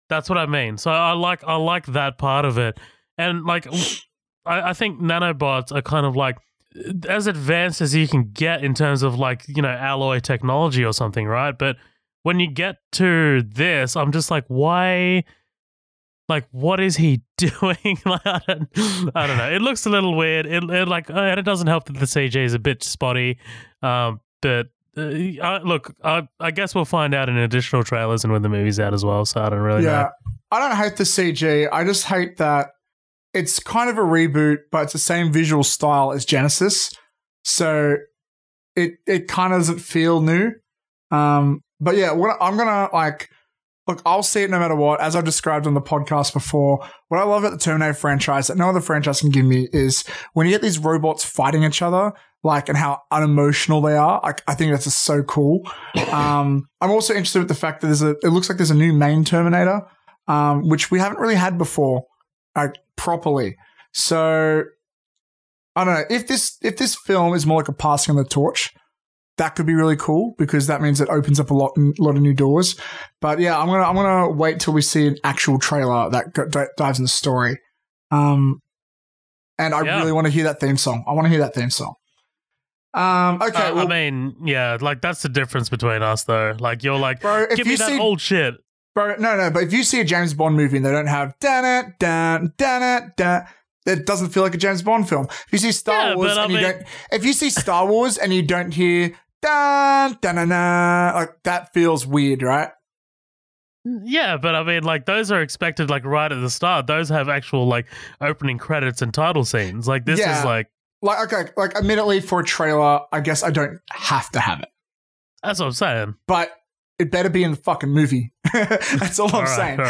[0.09, 0.77] That's what I mean.
[0.77, 2.79] So I like I like that part of it,
[3.17, 3.67] and like
[4.45, 6.37] I, I think nanobots are kind of like
[7.09, 10.93] as advanced as you can get in terms of like you know alloy technology or
[10.93, 11.57] something, right?
[11.57, 11.75] But
[12.23, 15.23] when you get to this, I'm just like, why?
[16.29, 17.97] Like, what is he doing?
[18.05, 18.69] like, I don't,
[19.15, 19.49] I don't know.
[19.51, 20.45] It looks a little weird.
[20.45, 23.39] It, it like, and it doesn't help that the CG is a bit spotty.
[23.81, 25.01] Um, but uh,
[25.41, 28.79] I, look, I, I guess we'll find out in additional trailers and when the movie's
[28.79, 29.25] out as well.
[29.25, 29.89] So I don't really know.
[29.89, 30.09] Yeah.
[30.51, 31.67] I don't hate the CG.
[31.71, 32.69] I just hate that
[33.33, 36.95] it's kind of a reboot, but it's the same visual style as Genisys.
[37.43, 37.97] So
[38.75, 40.51] it it kind of doesn't feel new.
[41.11, 43.29] Um, but yeah, what I'm gonna like
[43.87, 45.01] look, I'll see it no matter what.
[45.01, 48.57] As I've described on the podcast before, what I love about the Terminator franchise that
[48.57, 52.13] no other franchise can give me is when you get these robots fighting each other,
[52.43, 54.19] like and how unemotional they are.
[54.23, 55.61] Like I think that's just so cool.
[56.07, 58.15] Um, I'm also interested with the fact that there's a.
[58.23, 59.81] It looks like there's a new main Terminator,
[60.27, 62.05] um, which we haven't really had before,
[62.55, 63.57] like properly.
[63.93, 64.63] So
[65.75, 68.29] I don't know if this if this film is more like a passing of the
[68.29, 68.73] torch.
[69.37, 72.15] That could be really cool because that means it opens up a lot, a lot
[72.15, 72.75] of new doors.
[73.21, 76.47] But yeah, I'm gonna I'm gonna wait till we see an actual trailer that go-
[76.47, 77.59] di- dives in the story.
[78.09, 78.59] Um,
[79.59, 79.99] and I Yeah.
[79.99, 81.03] really want to hear that theme song.
[81.07, 81.93] I want to hear that theme song.
[82.93, 86.55] Um, okay, Uh, well, I mean, yeah, like that's the difference between us, though.
[86.59, 88.55] Like you're like, bro, if give me that see old shit.
[88.95, 91.37] Bro, no, no, but if you see a James Bond movie and they don't have
[91.39, 93.45] dan it, dan, dan it, dan,
[93.85, 95.27] it doesn't feel like a James Bond film.
[95.29, 98.33] If you see Star Yeah, Wars and you don't, if you see Star Wars and
[98.33, 102.69] you don't hear dan, dan, dan, dan, like that feels weird, right?
[103.85, 106.87] Yeah, but I mean, like those are expected like right at the start.
[106.87, 107.85] Those have actual like
[108.19, 109.87] opening credits and title scenes.
[109.87, 110.39] Like this Yeah.
[110.39, 110.67] is like
[111.01, 114.69] Like, okay, like admittedly for a trailer, I guess I don't have to have it,
[115.43, 116.15] that's what I'm saying.
[116.27, 116.51] but
[116.99, 118.33] it better be in the fucking movie.
[118.53, 119.79] That's all I'm All right, saying.
[119.79, 119.85] all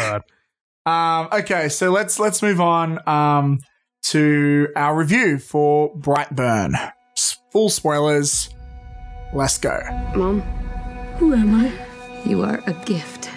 [0.86, 1.20] right.
[1.22, 3.58] Um, okay, so let's let's move on um,
[4.04, 6.92] to our review for Brightburn.
[7.50, 8.50] Full spoilers.
[9.32, 9.78] Let's go.
[10.14, 10.40] Mom,
[11.18, 11.72] Who am I?
[12.24, 13.30] you are a gift.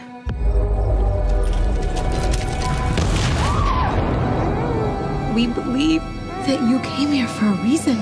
[5.34, 6.01] We believe
[6.45, 7.97] that you came here for a reason.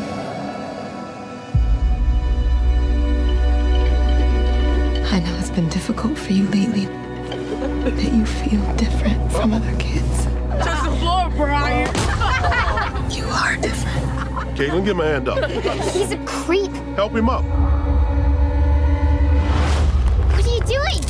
[5.14, 10.26] I know it's been difficult for you lately, that you feel different from other kids.
[10.66, 11.90] Just the floor, Brian.
[13.12, 14.09] You are different.
[14.60, 15.50] Caitlin, get my hand up.
[15.94, 16.70] He's a creep.
[16.98, 17.46] Help him up.
[20.34, 21.06] What are you doing?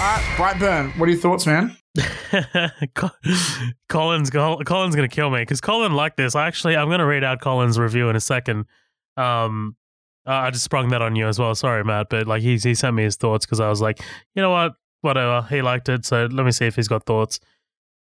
[0.00, 0.98] All right, Brightburn.
[0.98, 1.76] What are your thoughts, man?
[2.96, 3.10] Col-
[3.88, 6.34] Colin's Col- Colin's gonna kill me because Colin liked this.
[6.34, 8.66] I actually I'm gonna read out Colin's review in a second.
[9.16, 9.76] Um,
[10.26, 11.54] uh, I just sprung that on you as well.
[11.54, 14.00] Sorry, Matt, but like he he sent me his thoughts because I was like,
[14.34, 15.46] you know what, whatever.
[15.48, 17.38] He liked it, so let me see if he's got thoughts.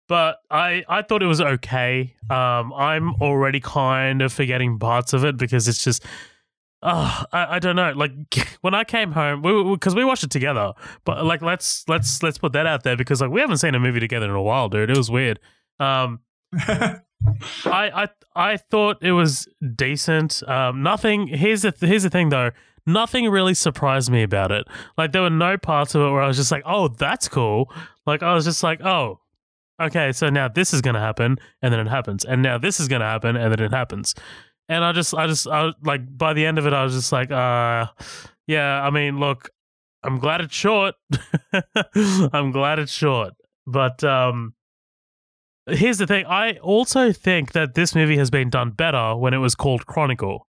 [0.10, 2.16] But I I thought it was okay.
[2.32, 6.04] Um, I'm already kind of forgetting parts of it because it's just.
[6.82, 7.92] Oh, I, I don't know.
[7.92, 8.12] Like
[8.62, 10.74] when I came home, we because we, watched it together.
[11.06, 13.80] But like, let's let's let's put that out there because like we haven't seen a
[13.80, 14.90] movie together in a while, dude.
[14.90, 15.40] It was weird.
[15.80, 16.22] Um,
[16.58, 17.02] I
[17.66, 20.42] I I thought it was decent.
[20.48, 21.28] Um, nothing.
[21.28, 22.52] Here's the here's the thing though.
[22.86, 24.66] Nothing really surprised me about it.
[24.98, 27.72] Like there were no parts of it where I was just like, oh, that's cool.
[28.08, 29.20] Like I was just like, oh,
[29.80, 32.88] okay, so now this is gonna happen, and then it happens, and now this is
[32.88, 34.16] gonna happen, and then it happens.
[34.68, 37.12] And I just, I just, I like by the end of it, I was just
[37.12, 37.88] like, uh,
[38.46, 38.84] yeah.
[38.84, 39.50] I mean, look,
[40.04, 40.96] I'm glad it's short.
[42.34, 43.34] I'm glad it's short,
[43.66, 44.54] but um,
[45.68, 46.26] here's the thing.
[46.28, 50.46] I also think that this movie has been done better when it was called Chronicle.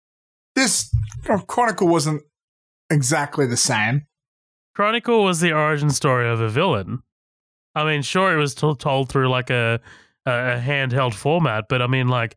[0.54, 0.94] This
[1.28, 2.22] uh, Chronicle wasn't
[2.90, 4.06] exactly the same.
[4.74, 7.02] Chronicle was the origin story of a villain.
[7.74, 9.80] I mean, sure, it was t- told through like a,
[10.26, 12.36] a handheld format, but I mean, like,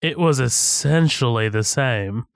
[0.00, 2.26] it was essentially the same.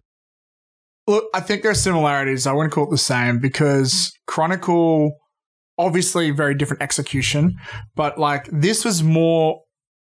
[1.09, 2.47] Look, I think there are similarities.
[2.47, 5.19] I wouldn't call it the same because Chronicle,
[5.79, 7.57] obviously, very different execution,
[7.95, 9.63] but like this was more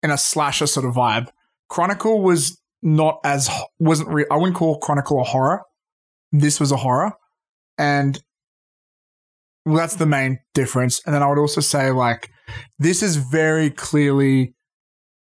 [0.04, 1.30] in a slasher sort of vibe.
[1.69, 4.28] Chronicle was not as wasn't real.
[4.32, 5.62] I wouldn't call Chronicle a horror.
[6.32, 7.13] This was a horror,
[7.78, 8.19] and
[9.67, 11.01] well, that's the main difference.
[11.06, 12.30] And then I would also say like
[12.80, 14.53] This is very clearly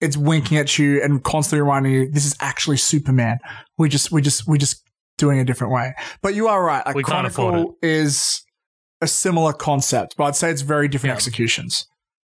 [0.01, 3.39] it's winking at you and constantly reminding you this is actually Superman.
[3.79, 4.83] We just we just we just
[5.19, 5.95] doing a different way.
[6.23, 6.85] But you are right.
[6.85, 8.43] Like We can't afford Chronicle is
[9.01, 11.17] a similar concept, but I'd say it's very different Yeah.
[11.17, 11.87] executions.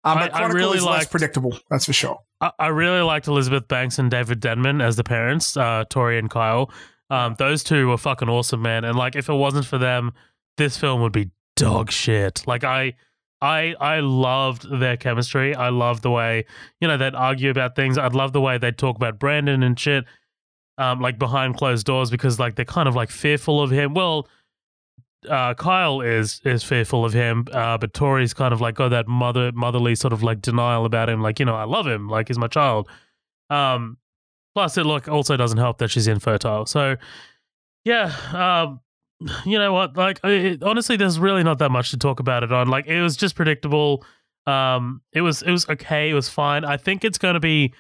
[0.05, 1.59] Um, I- but I really is less liked- predictable.
[1.71, 2.19] That's for sure.
[2.41, 6.29] I, I really liked Elizabeth Banks and David Denman as the parents, uh, Tori and
[6.29, 6.71] Kyle.
[7.11, 8.85] Um, those two were fucking awesome, man.
[8.85, 10.13] And like, if it wasn't for them,
[10.59, 12.43] this film would be dog shit.
[12.47, 12.95] Like, I,
[13.41, 15.55] I, I loved their chemistry.
[15.55, 16.47] I loved the way
[16.81, 17.99] you know they'd argue about things.
[17.99, 20.05] I'd love the way they'd talk about Brandon and shit,
[20.79, 23.95] um, like behind closed doors because like they're kind of like fearful of him.
[23.95, 24.29] Well.
[25.27, 29.09] Uh, Kyle is is fearful of him, uh, but Tori's kind of like got that
[29.09, 31.23] mother motherly sort of like denial about him.
[31.23, 32.91] Like you know, I love him, like he's my child.
[33.49, 33.97] Um,
[34.55, 36.67] plus, it look also doesn't help that she's infertile.
[36.67, 36.97] So,
[37.87, 38.81] yeah, um,
[39.45, 39.97] you know what?
[39.97, 42.69] Like, it, honestly, there's really not that much to talk about it on.
[42.69, 44.05] Like, it was just predictable.
[44.47, 46.11] Um, it was it was okay.
[46.11, 46.65] It was fine.
[46.65, 47.73] I think it's going to be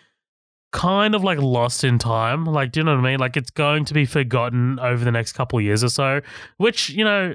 [0.73, 2.45] kind of like lost in time.
[2.45, 3.21] Like, do you know what I mean?
[3.21, 6.21] Like, it's going to be forgotten over the next couple years or so.
[6.57, 7.35] Which you know,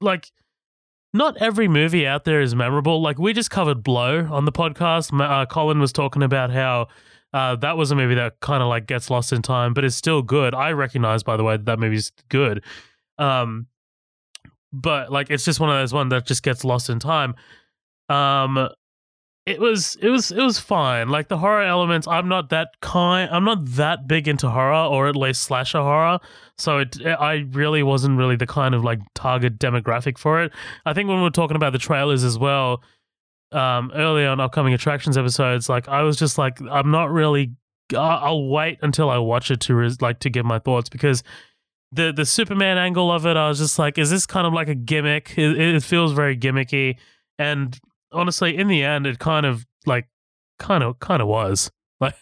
[0.00, 0.30] like.
[1.12, 3.02] Not every movie out there is memorable.
[3.02, 5.10] Like we just covered Blow on the podcast.
[5.20, 6.86] Uh, Colin was talking about how
[7.32, 9.96] uh, that was a movie that kind of like gets lost in time, but it's
[9.96, 10.54] still good.
[10.54, 12.62] I recognize, by the way, that that movie's good.
[13.20, 13.66] Um,
[14.72, 17.34] but like, it's just one of those one that just gets lost in time.
[18.08, 18.68] Um,
[19.46, 21.08] it was, it was, it was fine.
[21.08, 23.30] Like the horror elements, I'm not that kind.
[23.30, 26.18] I'm not that big into horror, or at least slasher horror.
[26.58, 30.52] So it, I really wasn't really the kind of like target demographic for it.
[30.84, 32.82] I think when we we're talking about the trailers as well,
[33.52, 37.52] um, earlier on upcoming attractions episodes, like I was just like, I'm not really.
[37.96, 41.24] I'll wait until I watch it to like to give my thoughts because
[41.92, 44.68] the the Superman angle of it, I was just like, is this kind of like
[44.68, 45.34] a gimmick?
[45.36, 46.96] It, it feels very gimmicky,
[47.38, 47.78] and
[48.12, 50.08] honestly, in the end, it kind of like
[50.58, 52.14] kind of kind of was like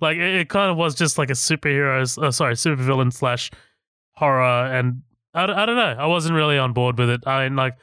[0.00, 3.50] like it, it kind of was just like a superhero, uh, sorry, supervillain slash
[4.14, 5.02] horror, and
[5.34, 7.26] I, I don't know, I wasn't really on board with it.
[7.26, 7.74] I mean, like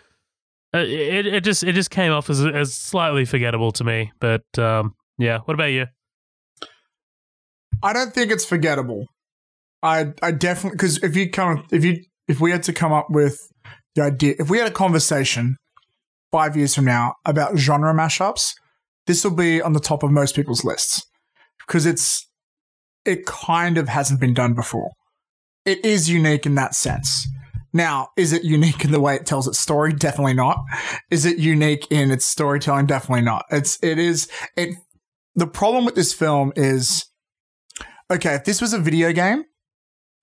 [0.73, 4.11] uh, it it just it just came off as as slightly forgettable to me.
[4.19, 5.87] But um, yeah, what about you?
[7.81, 9.07] I don't think it's forgettable.
[9.81, 13.07] I I definitely because if you come if you if we had to come up
[13.09, 13.39] with
[13.95, 15.55] the idea if we had a conversation
[16.31, 18.53] five years from now about genre mashups,
[19.07, 21.05] this will be on the top of most people's lists
[21.65, 22.27] because it's
[23.05, 24.91] it kind of hasn't been done before.
[25.65, 27.27] It is unique in that sense.
[27.71, 29.93] Now, is it unique in the way it tells its story?
[29.93, 30.57] Definitely not.
[31.11, 32.87] Is it unique in its storytelling?
[32.87, 33.45] Definitely not.
[33.51, 34.75] It's it is it.
[35.35, 37.05] The problem with this film is
[38.11, 39.43] okay, if this was a video game,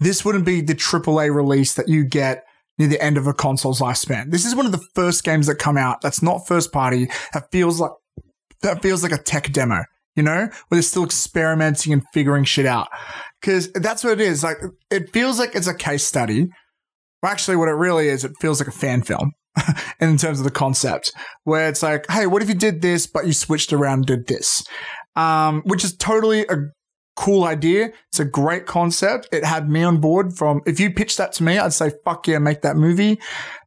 [0.00, 2.44] this wouldn't be the AAA release that you get
[2.78, 4.30] near the end of a console's lifespan.
[4.30, 7.50] This is one of the first games that come out that's not first party, that
[7.50, 7.92] feels like
[8.62, 12.66] that feels like a tech demo, you know, where they're still experimenting and figuring shit
[12.66, 12.88] out.
[13.42, 14.42] Cause that's what it is.
[14.42, 14.58] Like
[14.90, 16.48] it feels like it's a case study.
[17.22, 19.32] Well, actually, what it really is, it feels like a fan film
[20.00, 21.12] in terms of the concept,
[21.44, 24.62] where it's like, hey, what if you did this, but you switched around did this?
[25.14, 26.56] Um, which is totally a
[27.16, 27.90] cool idea.
[28.08, 29.28] It's a great concept.
[29.32, 32.28] It had me on board from, if you pitched that to me, I'd say, fuck
[32.28, 33.18] yeah, make that movie.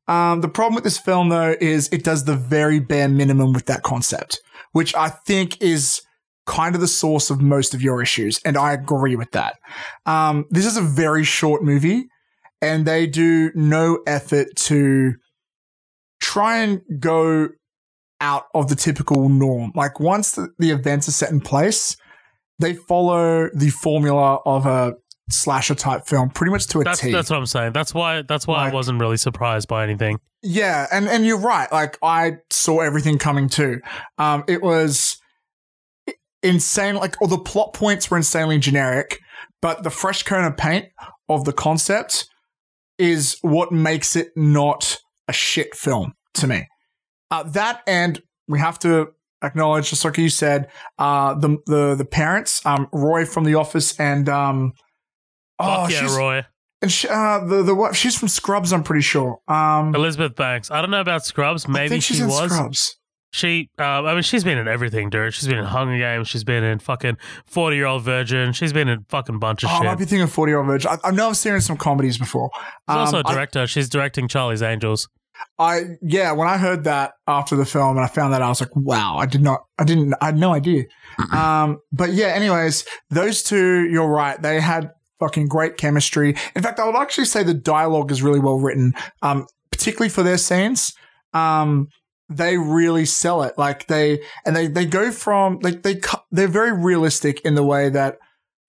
[0.08, 3.66] Um, the problem with this film, though, is it does the very bare minimum with
[3.66, 4.40] that concept,
[4.72, 6.02] which I think is
[6.46, 8.40] kind of the source of most of your issues.
[8.44, 9.58] And I agree with that.
[10.06, 12.08] Um, this is a very short movie,
[12.62, 15.14] and they do no effort to
[16.20, 17.50] try and go
[18.20, 19.72] out of the typical norm.
[19.76, 21.96] Like, once the, the events are set in place,
[22.60, 24.94] they follow the formula of a
[25.32, 27.12] slasher type film pretty much to a That's T.
[27.12, 27.74] that's what I'm saying.
[27.74, 30.20] That's why that's why Like- I wasn't really surprised by anything.
[30.42, 31.70] Yeah, and and you're right.
[31.72, 33.82] Like I saw everything coming too.
[34.18, 35.18] Um, it was
[36.44, 36.96] insane.
[36.96, 39.20] Like all the plot points were insanely generic,
[39.62, 40.88] but the fresh coat of paint
[41.28, 42.28] of the concept
[42.98, 46.68] is what makes it not a shit film to me.
[47.32, 49.10] Uh, that and we have to
[49.44, 50.68] acknowledge, just like you said,
[50.98, 54.74] uh, the the the parents, um, Roy from The Office, and um,
[55.60, 56.46] oh, Fuck yeah, she's, Roy.
[56.82, 57.96] and she, uh, the the what?
[57.96, 59.40] She's from Scrubs, I'm pretty sure.
[59.48, 60.72] Um, Elizabeth Banks.
[60.72, 61.66] I don't know about Scrubs.
[61.68, 62.52] I Maybe she in was.
[62.52, 62.96] Scrubs.
[63.32, 65.36] She, uh, I mean, she's been in everything, dude.
[65.36, 66.28] She's been in Hunger Games.
[66.28, 67.16] She's been in fucking
[67.46, 68.54] Forty Year Old Virgin.
[68.54, 69.86] She's been in fucking bunch of Oh, I shit.
[69.86, 70.90] might be thinking of 40 Year Old Virgin.
[70.90, 72.50] I, I know I've seen her in some comedies before.
[72.56, 73.68] She's Um, also a I- director.
[73.68, 75.08] she's directing Charlie's Angels.
[75.58, 78.62] I, yeah, when I heard that after the film and I found that, I was
[78.62, 80.84] like, wow, I did not, I didn't, I had no idea.
[81.32, 84.42] um, but yeah, anyways, those two, you're right.
[84.42, 86.36] They had fucking great chemistry.
[86.56, 90.24] In fact, I would actually say the dialogue is really well written, um, particularly for
[90.24, 90.94] their scenes.
[91.34, 91.90] Um,
[92.30, 93.58] they really sell it.
[93.58, 96.00] Like they and they they go from like they
[96.32, 98.18] they're very realistic in the way that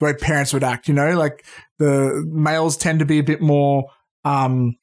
[0.00, 0.88] the way parents would act.
[0.88, 1.44] You know, like
[1.78, 3.84] the males tend to be a bit more
[4.24, 4.76] um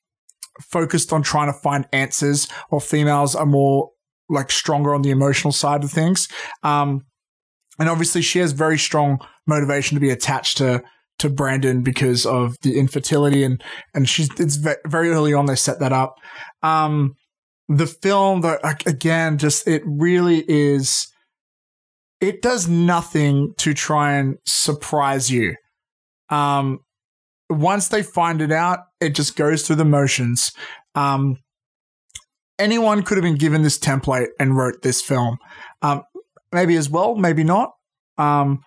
[0.61, 3.91] focused on trying to find answers, or females are more
[4.29, 6.27] like stronger on the emotional side of things.
[6.63, 7.05] Um,
[7.79, 10.83] and obviously, she has very strong motivation to be attached to
[11.19, 15.55] to Brandon because of the infertility, and and she's it's ve- very early on they
[15.55, 16.15] set that up.
[16.61, 17.15] Um,
[17.69, 21.07] the film, though, again, just it really is.
[22.19, 25.55] It does nothing to try and surprise you.
[26.29, 26.79] Um,
[27.49, 30.51] once they find it out, it just goes through the motions.
[30.95, 31.37] Um,
[32.59, 35.37] anyone could have been given this template and wrote this film.
[35.81, 36.03] Um,
[36.51, 37.73] maybe as well, maybe not.
[38.17, 38.63] Um,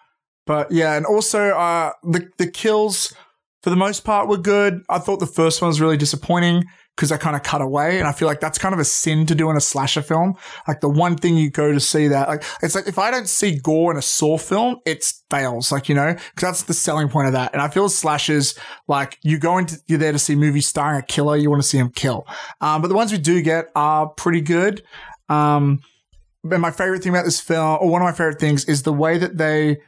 [0.47, 3.15] but yeah, and also uh, the the kills
[3.63, 4.83] for the most part were good.
[4.89, 6.65] I thought the first one was really disappointing
[7.01, 9.25] because I kind of cut away, and I feel like that's kind of a sin
[9.25, 10.37] to do in a slasher film.
[10.69, 13.27] Like the one thing you go to see that, like it's like if I don't
[13.27, 15.73] see gore in a Saw film, it fails.
[15.73, 17.55] Like you know, because that's the selling point of that.
[17.55, 18.55] And I feel slashers
[18.87, 21.67] like you go into you're there to see movies starring a killer, you want to
[21.67, 22.27] see him kill.
[22.61, 24.83] Um, but the ones we do get are pretty good.
[25.31, 25.81] Um,
[26.51, 28.93] and my favorite thing about this film, or one of my favorite things, is the
[28.93, 29.79] way that they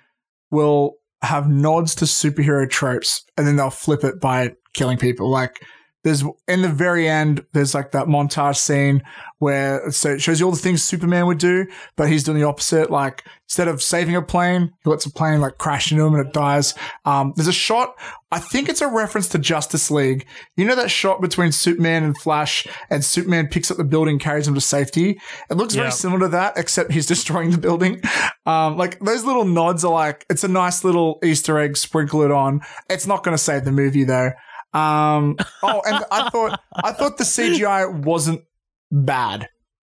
[0.50, 5.28] will have nods to superhero tropes and then they'll flip it by killing people.
[5.28, 5.60] Like
[6.04, 9.02] there's in the very end, there's like that montage scene
[9.38, 12.46] where so it shows you all the things Superman would do, but he's doing the
[12.46, 12.90] opposite.
[12.90, 16.26] Like instead of saving a plane, he lets a plane like crash into him and
[16.26, 16.74] it dies.
[17.04, 17.94] Um, there's a shot.
[18.30, 20.26] I think it's a reference to Justice League.
[20.56, 24.48] You know that shot between Superman and Flash, and Superman picks up the building, carries
[24.48, 25.18] him to safety.
[25.50, 25.82] It looks Yeah.
[25.82, 28.00] very similar to that, except he's destroying the building.
[28.46, 31.76] Um, like those little nods are like it's a nice little Easter egg.
[31.76, 32.60] Sprinkle it on.
[32.90, 34.30] It's not going to save the movie though.
[34.74, 38.42] Um, oh, and I thought I thought the CGI wasn't
[38.90, 39.42] bad.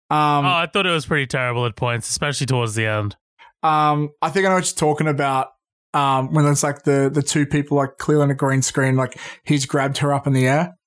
[0.09, 3.15] Um, oh, I thought it was pretty terrible at points, especially towards the end.
[3.63, 5.49] um, I think I know what you're talking about.
[5.93, 9.19] Um, when it's like the the two people like clearly on a green screen, like
[9.43, 10.77] he's grabbed her up in the air.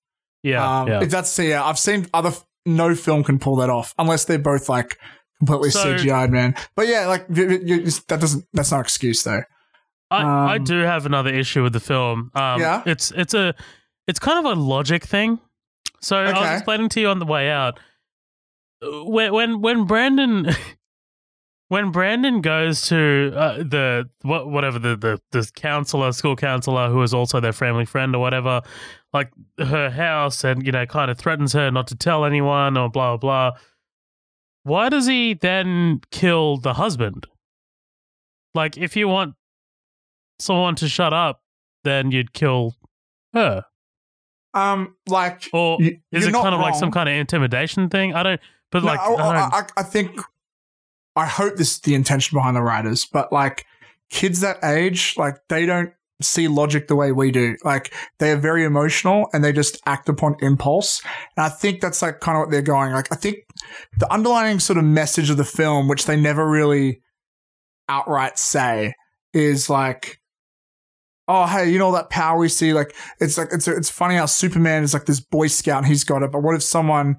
[0.43, 1.03] Yeah, um, yeah.
[1.03, 2.33] If that's yeah, I've seen other.
[2.67, 4.99] No film can pull that off unless they're both like
[5.39, 6.55] completely So- CGI'd, man.
[6.77, 8.45] But yeah, like you, you, you- that doesn't.
[8.53, 9.43] That's not an excuse though.
[10.11, 12.31] I, I Um, do have another issue with the film.
[12.35, 12.83] Um, Yeah?
[12.85, 13.55] it's it's a
[14.11, 15.39] it's kind of a logic thing.
[16.01, 17.79] So I was explaining to you on the way out
[18.83, 20.47] Uh, when when when Brandon
[21.69, 27.03] when Brandon goes to uh, the what whatever the, the the counselor school counselor who
[27.03, 28.63] is also their family friend or whatever
[29.13, 32.89] like her house and you know kind of threatens her not to tell anyone or
[32.91, 33.59] blah blah blah.
[34.63, 37.27] Why does he then kill the husband?
[38.55, 39.35] Like if you want
[40.39, 41.43] someone to shut up,
[41.85, 42.75] then you'd kill
[43.35, 43.65] her.
[44.53, 48.15] Um, like Or You- is it kind of like some kind of intimidation thing?
[48.15, 48.41] I don't.
[48.73, 50.21] But No, like, I, I, I, I think
[51.17, 53.67] I hope this is the intention behind the writers, but like
[54.11, 55.91] kids that age, like they don't
[56.23, 57.57] see logic the way we do.
[57.65, 61.03] Like they are very emotional and they just act upon impulse.
[61.37, 62.93] And I think that's like kind of what they're going.
[62.93, 63.39] Like I think
[63.99, 67.03] the underlying sort of message of the film, which they never really
[67.89, 68.95] outright say,
[69.33, 70.20] is like.
[71.31, 72.73] Oh, hey, you know that power we see?
[72.73, 76.05] Like, it's like it's it's funny how Superman is like this Boy Scout and he's
[76.05, 76.33] got it.
[76.33, 77.17] But what if someone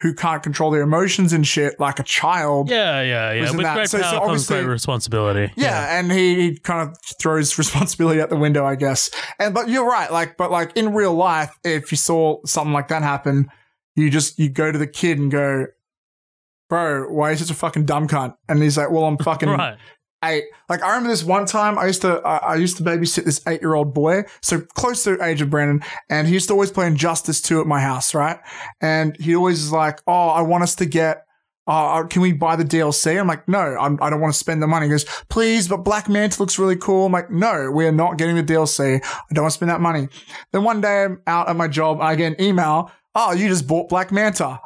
[0.00, 2.70] who can't control their emotions and shit, like a child.
[2.70, 3.50] yeah, yeah, yeah.
[3.50, 5.52] With that- great so- so power comes great responsibility.
[5.56, 9.10] Yeah, and he, he kind of throws responsibility out the window, I guess.
[9.40, 12.88] And but you're right, like, but like in real life, if you saw something like
[12.88, 13.48] that happen,
[13.96, 15.66] you just you go to the kid and go,
[16.68, 19.48] "Bro, why are you such a fucking dumb cunt?" And he's like, "Well, I'm fucking
[19.48, 19.78] right.
[20.24, 20.44] Eight.
[20.68, 23.40] Like I remember this one time I used to I, I used to babysit this
[23.46, 26.54] eight year old boy, so close to the age of Brandon, and he used to
[26.54, 28.38] always play Injustice 2 at my house, right?
[28.80, 31.24] And he always is like, "Oh, I want us to get."
[31.66, 33.20] Uh, can we buy the DLC?
[33.20, 34.86] I'm like, no, I'm, I don't want to spend the money.
[34.86, 37.04] He goes, please, but Black Manta looks really cool.
[37.04, 39.04] I'm like, no, we are not getting the DLC.
[39.04, 40.08] I don't want to spend that money.
[40.50, 42.00] Then one day I'm out at my job.
[42.00, 42.90] I get an email.
[43.14, 44.58] Oh, you just bought Black Manta.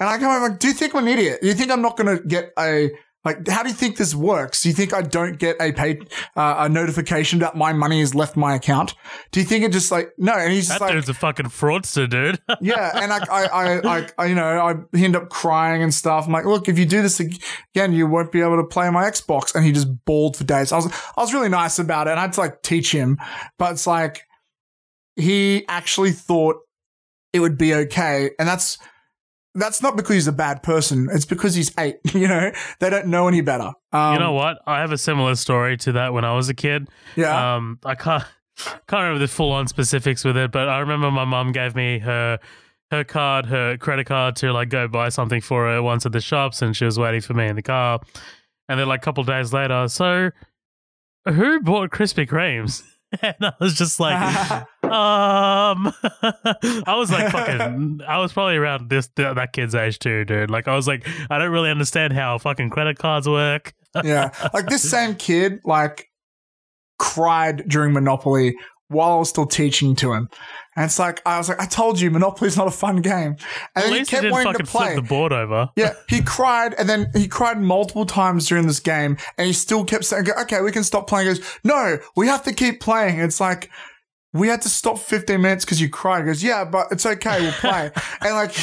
[0.00, 1.38] And I come home like, do you think I'm an idiot?
[1.40, 2.90] Do you think I'm not going to get a,
[3.24, 4.62] like, how do you think this works?
[4.62, 8.14] Do you think I don't get a paid, uh, a notification that my money has
[8.14, 8.94] left my account?
[9.30, 10.32] Do you think it just like, no.
[10.32, 12.40] And he's just That like, dude's a fucking fraudster, dude.
[12.62, 16.26] yeah, and I, I, I, I, I, you know, I end up crying and stuff.
[16.26, 19.04] I'm like, look, if you do this again, you won't be able to play my
[19.04, 19.54] Xbox.
[19.54, 20.72] And he just bawled for days.
[20.72, 23.18] I was, I was really nice about it, and I had to like teach him,
[23.58, 24.22] but it's like
[25.16, 26.56] he actually thought
[27.32, 28.78] it would be okay, and that's
[29.54, 31.08] that's not because he's a bad person.
[31.12, 31.96] It's because he's eight.
[32.14, 33.72] You know, they don't know any better.
[33.92, 34.58] Um, you know what?
[34.66, 36.88] I have a similar story to that when I was a kid.
[37.16, 37.56] Yeah.
[37.56, 38.24] Um, I can't
[38.56, 41.98] can't remember the full on specifics with it, but I remember my mum gave me
[42.00, 42.38] her
[42.90, 46.20] her card, her credit card to like go buy something for her once at the
[46.20, 48.00] shops, and she was waiting for me in the car.
[48.68, 50.30] And then like a couple days later, so
[51.26, 52.82] who bought Krispy Kremes?
[53.22, 54.14] And I was just like,
[54.84, 60.50] um, I was like fucking, I was probably around this that kid's age too, dude.
[60.50, 63.74] Like I was like, I don't really understand how fucking credit cards work.
[64.04, 64.30] yeah.
[64.54, 66.06] Like this same kid, like,
[67.00, 68.54] cried during Monopoly
[68.88, 70.28] while I was still teaching to him.
[70.80, 73.36] And it's like, I was like, I told you, Monopoly's not a fun game.
[73.76, 74.94] And At then he he kept didn't wanting to play.
[74.94, 75.68] flip the board over.
[75.76, 79.84] Yeah, he cried, and then he cried multiple times during this game, and he still
[79.84, 83.18] kept saying, "Okay, we can stop playing." He goes, "No, we have to keep playing."
[83.20, 83.68] It's like
[84.32, 86.20] we had to stop 15 minutes because you cried.
[86.20, 87.90] He goes, "Yeah, but it's okay, we'll play."
[88.22, 88.54] and like,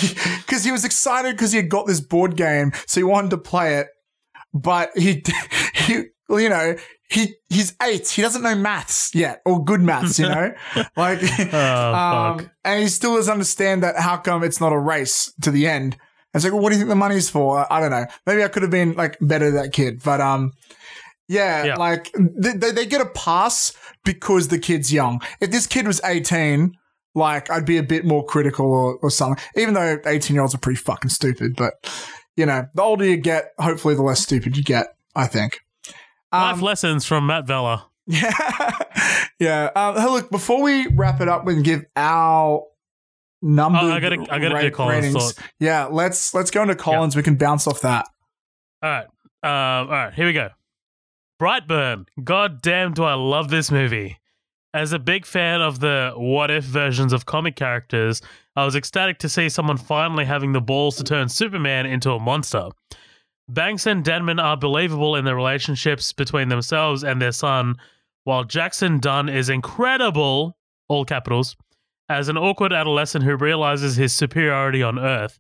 [0.44, 3.38] because he was excited because he had got this board game, so he wanted to
[3.38, 3.90] play it,
[4.56, 5.24] but he,
[5.76, 5.94] he,
[6.32, 6.76] you know.
[7.10, 8.08] He he's eight.
[8.10, 10.20] He doesn't know maths yet, or good maths.
[10.20, 10.54] You know,
[10.98, 11.20] like,
[11.54, 12.50] Oh, um, fuck.
[12.66, 13.98] and he still doesn't understand that.
[13.98, 15.94] How come it's not a race to the end?
[15.94, 16.00] And
[16.36, 17.66] it's like, well, what do you think the money's for?
[17.72, 18.06] I don't know.
[18.26, 20.52] Maybe I could have been like better that kid, but um,
[21.30, 21.76] yeah, Yeah.
[21.78, 25.22] like they, they, they get a pass because the kid's young.
[25.40, 26.74] If this kid was eighteen,
[27.16, 29.42] like I'd be a bit more critical or, or something.
[29.56, 31.74] Even though eighteen year olds are pretty fucking stupid, but
[32.36, 34.88] you know, the older you get, hopefully, the less stupid you get.
[35.16, 35.60] I think.
[36.34, 37.86] Life Um, lessons from Matt Vella.
[38.08, 38.32] yeah,
[39.40, 39.70] yeah.
[39.76, 42.64] Um, hey, look, before we wrap it up and give our
[43.42, 45.34] number, Oh, I gotta- I gotta do Colin's thought.
[45.60, 47.16] Yeah, let's let's go into Collins.
[47.16, 48.08] We can bounce off that.
[48.82, 49.06] All right.
[49.44, 50.50] Um, all right, here we go.
[51.42, 52.06] Brightburn.
[52.24, 54.18] God damn, do I love this movie.
[54.74, 58.22] As a big fan of the what if versions of comic characters,
[58.56, 62.20] I was ecstatic to see someone finally having the balls to turn Superman into a
[62.20, 62.70] monster.
[63.50, 67.76] Banks and Denman are believable in their relationships between themselves and their son,
[68.26, 70.58] while Jackson Dunn is incredible,
[70.90, 71.56] all capitals,
[72.10, 75.40] as an awkward adolescent who realizes his superiority on Earth.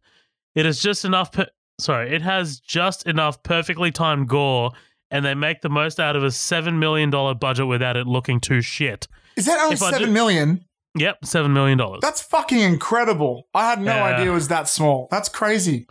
[0.55, 1.31] It is just enough.
[1.31, 1.47] Per-
[1.79, 4.71] sorry, it has just enough perfectly timed gore,
[5.11, 8.39] and they make the most out of a seven million dollar budget without it looking
[8.39, 9.07] too shit.
[9.35, 10.63] Is that only If seven do- million?
[10.97, 11.99] Yep, seven million dollars.
[12.01, 13.47] That's fucking incredible.
[13.53, 14.03] I had no Yeah.
[14.05, 15.07] idea it was that small.
[15.11, 15.87] That's crazy.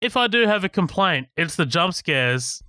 [0.00, 2.62] If I do have a complaint, it's the jump scares.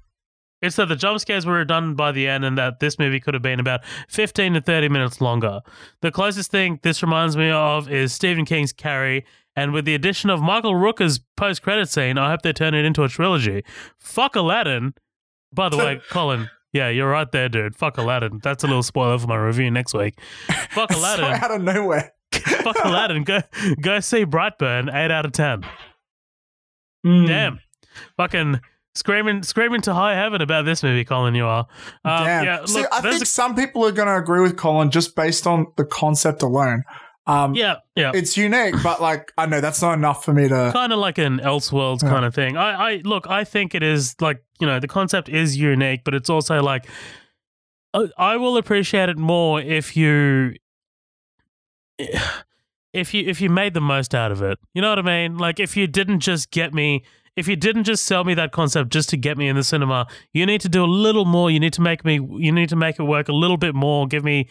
[0.62, 3.34] It's that the jump scares were done by the end, and that this movie could
[3.34, 5.62] have been about fifteen to thirty minutes longer.
[6.02, 9.26] The closest thing this reminds me of is Stephen King's Carrie,
[9.56, 13.04] and with the addition of Michael Rooker's post-credit scene, I hope they turn it into
[13.04, 13.64] a trilogy.
[13.98, 14.94] Fuck Aladdin.
[15.52, 16.50] By the way, Colin.
[16.74, 17.76] Yeah, you're right there, dude.
[17.76, 18.40] Fuck Aladdin.
[18.44, 20.20] That's a little spoiler for my review next week.
[20.70, 21.26] Fuck Aladdin.
[21.26, 22.14] out of nowhere.
[22.34, 23.24] Fuck Aladdin.
[23.24, 23.40] Go
[23.82, 24.94] go see Brightburn.
[24.94, 25.64] Eight out of ten.
[27.06, 27.28] Mm.
[27.28, 27.60] Damn.
[28.18, 28.60] Fucking
[28.96, 31.66] screaming screaming to high heaven about this movie, Colin, you are.
[32.06, 32.46] Um, Damn.
[32.46, 35.16] Yeah, look, See, I think a- some people are going to agree with Colin just
[35.16, 36.84] based on the concept alone.
[37.28, 38.12] Um, yeah, yeah.
[38.16, 40.72] It's unique, but like, I know that's not enough for me to.
[40.74, 42.10] kind of like an Elseworlds Yeah.
[42.10, 42.58] kind of thing.
[42.58, 46.14] I, I look, I think it is like you know the concept is unique, but
[46.16, 46.88] it's also like
[47.94, 50.56] I, I will appreciate it more if you
[52.94, 54.60] if you if you made the most out of it.
[54.74, 55.38] You know what I mean?
[55.38, 57.04] Like if you didn't just get me.
[57.38, 60.06] If you didn't just sell me that concept just to get me in the cinema,
[60.34, 61.50] you need to do a little more.
[61.50, 62.16] You need to make me.
[62.16, 64.06] You need to make it work a little bit more.
[64.06, 64.50] Give me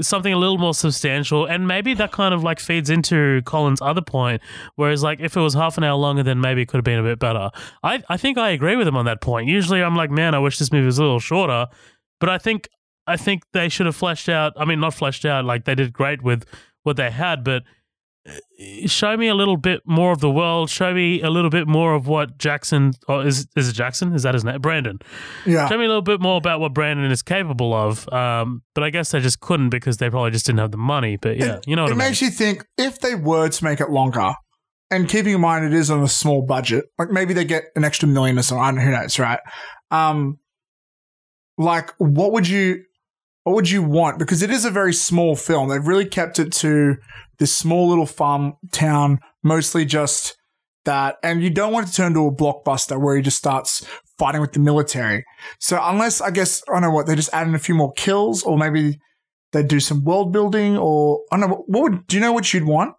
[0.00, 4.00] something a little more substantial and maybe that kind of like feeds into colin's other
[4.00, 4.40] point
[4.76, 7.00] whereas like if it was half an hour longer then maybe it could have been
[7.00, 7.50] a bit better
[7.82, 10.38] i i think i agree with him on that point usually i'm like man i
[10.38, 11.66] wish this movie was a little shorter
[12.20, 12.68] but i think
[13.06, 15.92] i think they should have fleshed out i mean not fleshed out like they did
[15.92, 16.44] great with
[16.84, 17.64] what they had but
[18.86, 21.94] show me a little bit more of the world show me a little bit more
[21.94, 24.98] of what jackson or is is it jackson is that his name brandon
[25.46, 25.68] Yeah.
[25.68, 28.08] Tell me a little bit more about what Brandon is capable of.
[28.12, 31.16] Um, but I guess they just couldn't because they probably just didn't have the money.
[31.16, 32.08] But yeah, you know what it I mean.
[32.08, 34.32] makes you think if they were to make it longer,
[34.90, 37.84] and keeping in mind it is on a small budget, like maybe they get an
[37.84, 38.62] extra million or something.
[38.62, 39.40] I don't know who knows, right?
[39.90, 40.38] Um,
[41.56, 42.84] like what would you,
[43.48, 44.18] what would you want?
[44.18, 45.68] Because it is a very small film.
[45.68, 46.96] They've really kept it to
[47.38, 50.36] this small little farm town, mostly just
[50.84, 53.86] that, and you don't want it to turn into a blockbuster where he just starts
[54.18, 55.24] fighting with the military.
[55.60, 57.92] So unless I guess I don't know what they just add in a few more
[57.92, 58.98] kills, or maybe
[59.52, 62.52] they do some world building, or I don't know what would do you know what
[62.52, 62.94] you'd want?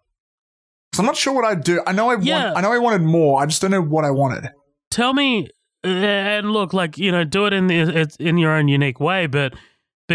[0.90, 1.82] Because I'm not sure what I'd do.
[1.86, 2.44] I know I Yeah.
[2.46, 2.58] want.
[2.58, 3.40] I know I wanted more.
[3.42, 4.48] I just don't know what I wanted.
[4.90, 5.48] Tell me,
[5.84, 9.54] and look, like you know, do it in the in your own unique way, but.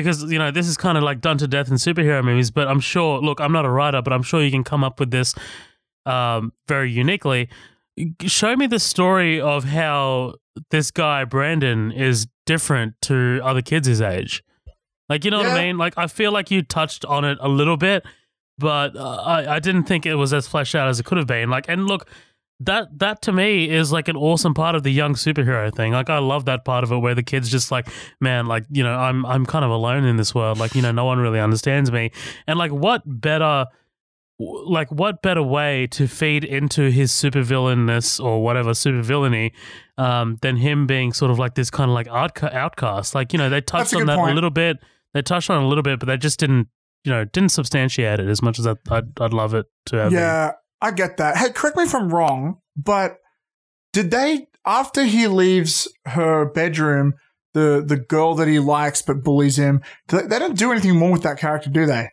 [0.03, 2.67] Because you know this is kind of like done to death in superhero movies, but
[2.67, 3.19] I'm sure.
[3.19, 5.35] Look, I'm not a writer, but I'm sure you can come up with this
[6.05, 7.49] um, very uniquely.
[8.25, 10.35] Show me the story of how
[10.69, 14.43] this guy Brandon is different to other kids his age.
[15.07, 15.77] Like you know what I mean?
[15.77, 18.05] Like I feel like you touched on it a little bit,
[18.57, 21.27] but uh, I I didn't think it was as fleshed out as it could have
[21.27, 21.49] been.
[21.49, 22.07] Like, and look,
[22.61, 25.91] that that to me is like an awesome part of the young superhero thing.
[25.91, 27.87] Like, I love that part of it where the kid's just like,
[28.21, 30.57] man, like you know, I'm I'm kind of alone in this world.
[30.57, 32.11] Like, you know, no one really understands me.
[32.47, 33.65] And like, what better
[34.37, 39.53] like what better way to feed into his supervillainness or whatever supervillainy
[39.97, 43.49] um, than him being sort of like this kind of like outcast like you know
[43.49, 44.31] they touched on that point.
[44.31, 44.77] a little bit
[45.13, 46.67] they touched on it a little bit but they just didn't
[47.05, 50.11] you know didn't substantiate it as much as I'd, I'd, I'd love it to have
[50.49, 50.55] been.
[50.81, 51.37] Yeah, I get that.
[51.37, 53.17] Hey, correct me if I'm wrong, but
[53.93, 57.13] did they after he leaves her bedroom,
[57.53, 61.11] the the girl that he likes but bullies him, they, they don't do anything more
[61.11, 62.09] with that character, do they?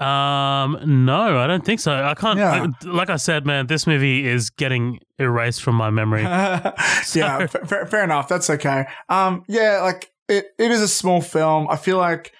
[0.00, 2.66] um no i don't think so i can't Yeah.
[2.66, 6.22] I- like i said man this movie is getting erased from my memory
[7.14, 8.26] yeah, fa- fa- fair enough.
[8.26, 8.86] That's okay.
[9.08, 11.68] Um, yeah, like it, it is a small film.
[11.70, 12.32] I feel like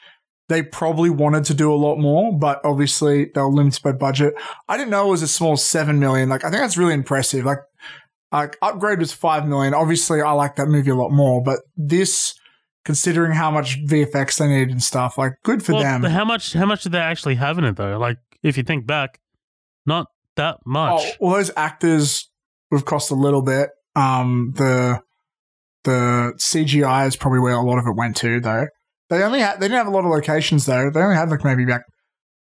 [0.49, 4.35] they probably wanted to do a lot more, but obviously they were limited by budget.
[4.69, 6.29] I didn't know it was a small seven million.
[6.29, 7.45] Like I think that's really impressive.
[7.45, 7.59] Like,
[8.31, 9.75] like upgrade was five million.
[9.75, 12.35] Obviously, I like that movie a lot more, but this,
[12.85, 16.03] considering how much VFX they needed and stuff, like good for well, them.
[16.03, 18.87] how much how much did they actually have in it though like if you think
[18.87, 19.21] back
[19.87, 22.29] not that much Oh, well, those actors
[22.71, 23.71] would have cost a little bit.
[23.97, 25.01] Um, the
[25.85, 28.67] the CGI is probably where a lot of it went to, though.
[29.15, 30.91] They only had they didn't have a lot of locations though.
[30.91, 31.85] They only had like maybe back.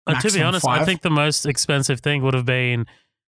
[0.07, 2.87] Uh, to be honest, I think the most expensive thing would have been,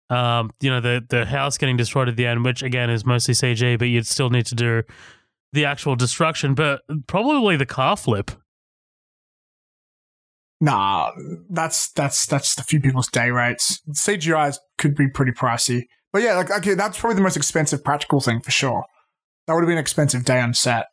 [0.08, 3.34] um, you know, the the house getting destroyed at the end, which again is mostly
[3.34, 4.82] CG, but you'd still need to do
[5.52, 6.54] the actual destruction.
[6.54, 8.30] But probably the car flip.
[10.60, 11.12] Nah,
[11.50, 13.80] that's that's that's a few people's day rates.
[13.90, 18.20] CGI could be pretty pricey, but yeah, like okay, that's probably the most expensive practical
[18.20, 18.84] thing for sure.
[19.46, 20.86] That would have been an expensive day on set.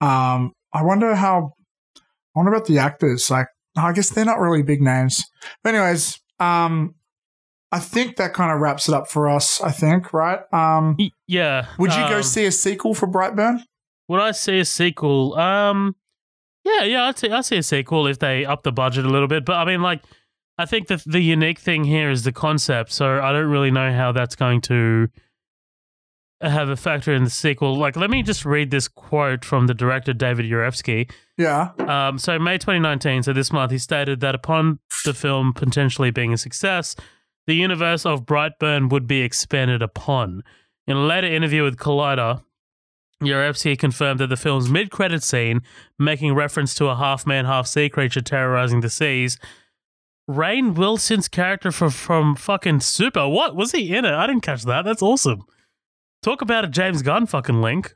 [0.00, 1.54] Um, I wonder how.
[1.96, 2.00] I
[2.40, 3.30] wonder about the actors.
[3.30, 3.46] Like,
[3.76, 5.24] I guess they're not really big names.
[5.62, 6.96] But anyways, um,
[7.70, 9.60] I think that kind of wraps it up for us.
[9.60, 10.40] I think, right?
[10.52, 10.96] Um,
[11.28, 11.66] Yeah.
[11.78, 13.60] would you go um, see a sequel for Brightburn?
[14.08, 15.34] Would I see a sequel?
[15.38, 15.94] Um,
[16.64, 19.28] yeah, yeah, I'd see, I'd see a sequel if they up the budget a little
[19.28, 19.44] bit.
[19.44, 20.02] But I mean, like,
[20.58, 22.92] I think the the unique thing here is the concept.
[22.92, 25.08] So I don't really know how that's going to
[26.50, 27.76] have a factor in the sequel.
[27.76, 31.10] Like, let me just read this quote from the director David Yarovesky.
[31.36, 31.70] Yeah.
[31.78, 36.32] Um, so May 2019, so this month, he stated that upon the film potentially being
[36.32, 36.96] a success,
[37.46, 40.42] the universe of Brightburn would be expanded upon.
[40.86, 42.42] In a later interview with Collider,
[43.22, 45.62] Yarovesky confirmed that the film's mid-credit scene,
[45.98, 49.38] making reference to a half-man, half-sea creature terrorizing the seas,
[50.28, 53.28] Rainn Wilson's character from from fucking Super.
[53.28, 54.14] What was he in it?
[54.14, 54.84] I didn't catch that.
[54.84, 55.44] That's awesome.
[56.24, 57.94] Talk about a James Gunn fucking link.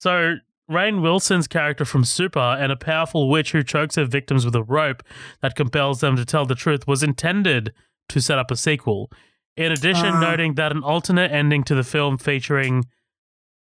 [0.00, 0.36] So
[0.70, 4.62] Rainn Wilson's character from Super and a powerful witch who chokes her victims with a
[4.62, 5.02] rope
[5.42, 7.74] that compels them to tell the truth was intended
[8.08, 9.12] to set up a sequel.
[9.54, 10.20] In addition, Ah.
[10.20, 12.86] noting that an alternate ending to the film featuring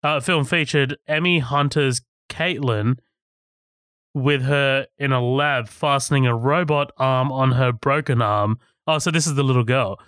[0.04, 3.00] uh, film featured Emmie Hunter's Caitlin
[4.14, 8.60] with her in a lab fastening a robot arm on her broken arm.
[8.86, 10.00] Oh, so this is the little girl.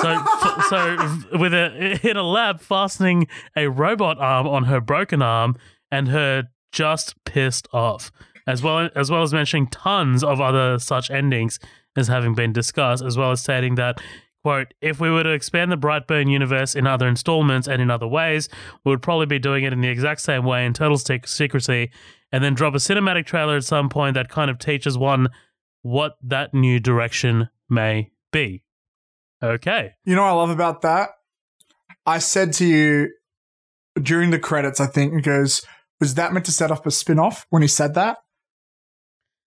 [0.00, 0.10] So,
[0.42, 3.26] f- so with a in a lab fastening
[3.56, 5.56] a robot arm on her broken arm
[5.90, 8.10] and her just pissed off,
[8.46, 11.58] as well as well as mentioning tons of other such endings
[11.96, 14.00] as having been discussed, as well as stating that.
[14.44, 18.06] Quote, if we were to expand the Brightburn universe in other installments and in other
[18.06, 18.48] ways,
[18.84, 21.90] we would probably be doing it in the exact same way in total sec- secrecy,
[22.30, 25.28] and then drop a cinematic trailer at some point that kind of teaches one
[25.82, 28.62] what that new direction may be.
[29.42, 29.92] Okay.
[30.04, 31.10] You know what I love about that?
[32.06, 33.10] I said to you
[34.00, 35.62] during the credits, I think, it goes,
[36.00, 38.18] was that meant to set up a spin off when he said that?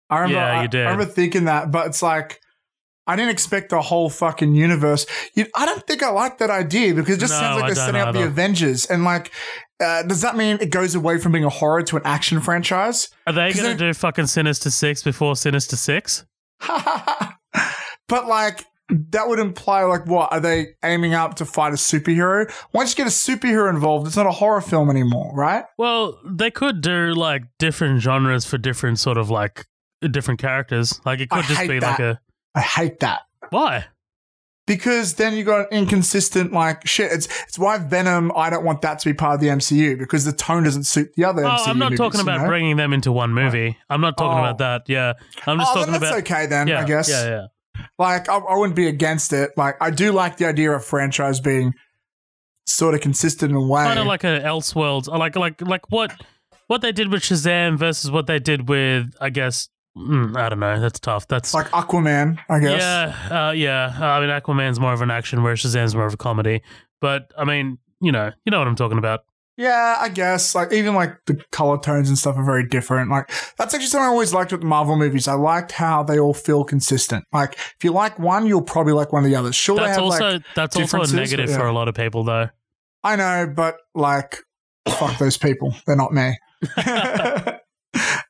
[0.09, 0.87] I remember, Yeah, you did.
[0.87, 2.41] I remember thinking that, but it's like,
[3.09, 5.07] I didn't expect the whole fucking universe.
[5.35, 7.75] You, I don't think I like that idea because it just No, sounds like I
[7.75, 8.25] they're setting up the.
[8.25, 8.87] Avengers.
[8.87, 9.31] And like,
[9.81, 13.09] uh, does that mean it goes away from being a horror to an action franchise?
[13.27, 16.25] Are they going to do fucking Sinister Six before Sinister Six?
[16.69, 22.51] but like, that would imply like what are they aiming up to fight a superhero?
[22.73, 25.65] Once you get a superhero involved, it's not a horror film anymore, right?
[25.77, 29.67] Well, they could do like different genres for different sort of like
[30.11, 31.01] different characters.
[31.05, 31.91] Like it I could just be that.
[31.91, 32.21] like a
[32.55, 33.87] I hate that why?
[34.67, 37.13] because then you got inconsistent like shit.
[37.13, 38.33] It's it's why Venom.
[38.37, 41.13] I don't want that to be part of the MCU because the tone doesn't suit
[41.17, 41.45] the other.
[41.45, 42.47] Oh, MCU I'm not movies, talking you about know?
[42.49, 43.77] bringing them into one movie.
[43.89, 44.43] I'm not talking Oh.
[44.43, 44.83] about that.
[44.89, 45.13] Yeah,
[45.47, 46.19] I'm just oh, talking about.
[46.21, 46.67] okay then.
[46.69, 47.09] yeah, I guess.
[47.09, 47.47] Yeah, yeah.
[47.99, 49.53] Like I, I wouldn't be against it.
[49.57, 51.75] Like I do like the idea of franchise being
[52.67, 53.85] sort of consistent in a way.
[53.85, 56.13] Kind of like a Elseworlds, or like like like what
[56.67, 60.61] what they did with Shazam versus what they did with I guess mm, I don't
[60.61, 60.81] know.
[60.81, 61.27] That's tough.
[61.29, 62.81] That's Like Aquaman, I guess.
[62.81, 63.97] yeah, uh, yeah.
[63.99, 66.63] Uh, I mean, Aquaman's more of an action, whereas Shazam's more of a comedy.
[67.01, 69.21] But I mean, you know, you know what I'm talking about.
[69.57, 70.55] Yeah, I guess.
[70.55, 73.11] Like even like the color tones and stuff are very different.
[73.11, 75.27] Like that's actually something I always liked with the Marvel movies.
[75.29, 77.25] I liked how they all feel consistent.
[77.33, 79.57] Like if you like one, you'll probably like one of the others.
[79.57, 82.23] Sure, That's have also like that's also a negative but for a lot of people,
[82.23, 82.51] though.
[83.03, 84.39] I know, but like
[84.89, 85.75] fuck those people.
[85.87, 86.37] They're not me.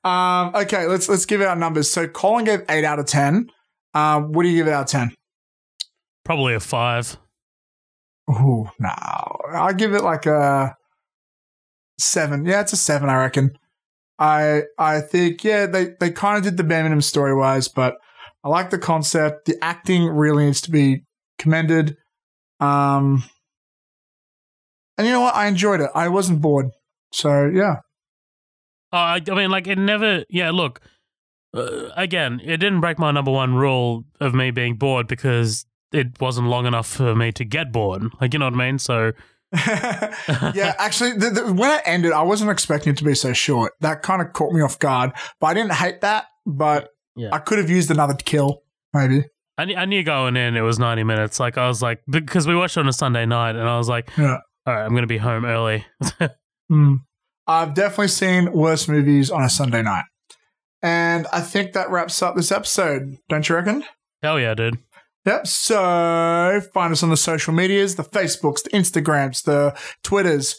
[0.05, 1.91] um, okay, let's let's give it our numbers.
[1.91, 3.51] So Colin gave eight out of ten.
[3.95, 5.12] Um, what do you give it out of ten?
[6.24, 7.16] Probably a five.
[8.31, 8.89] Ooh, no.
[9.53, 10.77] I give it like a
[11.99, 12.45] seven.
[12.45, 13.57] Yeah, it's a seven, I reckon.
[14.19, 17.97] I I think yeah, they they kind of did the bare minimum story wise, but
[18.45, 19.45] I like the concept.
[19.47, 21.05] The acting really needs to be
[21.39, 21.97] commended.
[22.61, 23.25] Um,
[24.97, 25.35] and you know what?
[25.35, 25.91] I enjoyed it.
[25.95, 26.67] I wasn't bored.
[27.13, 27.77] So yeah,
[28.93, 30.25] Uh, I, I mean, like it never.
[30.31, 30.81] Yeah, look.
[31.55, 36.21] Uh, again, it didn't break my number one rule of me being bored because it
[36.21, 38.05] wasn't long enough for me to get bored.
[38.21, 38.79] Like you know what I mean?
[38.79, 39.13] So
[39.57, 40.75] yeah.
[40.79, 43.73] Actually, the, the, when it ended, I wasn't expecting it to be so short.
[43.81, 45.13] That kind of caught me off guard.
[45.41, 46.27] But I didn't hate that.
[46.47, 47.31] But Yeah.
[47.33, 49.25] I could have used another kill, maybe.
[49.59, 51.41] I, knew- I knew going in it was ninety minutes.
[51.41, 53.89] Like I was like because we watched it on a Sunday night, and I was
[53.89, 54.39] like, Yeah.
[54.67, 55.85] all right, I'm gonna be home early.
[56.71, 56.97] Mm.
[57.47, 60.03] I've definitely seen worse movies on a Sunday night.
[60.83, 63.85] And I think that wraps up this episode, don't you reckon?
[64.21, 64.77] Hell yeah, dude.
[65.27, 65.47] Yep.
[65.49, 70.59] So find us on the social medias, the Facebooks, the Instagrams, the Twitters.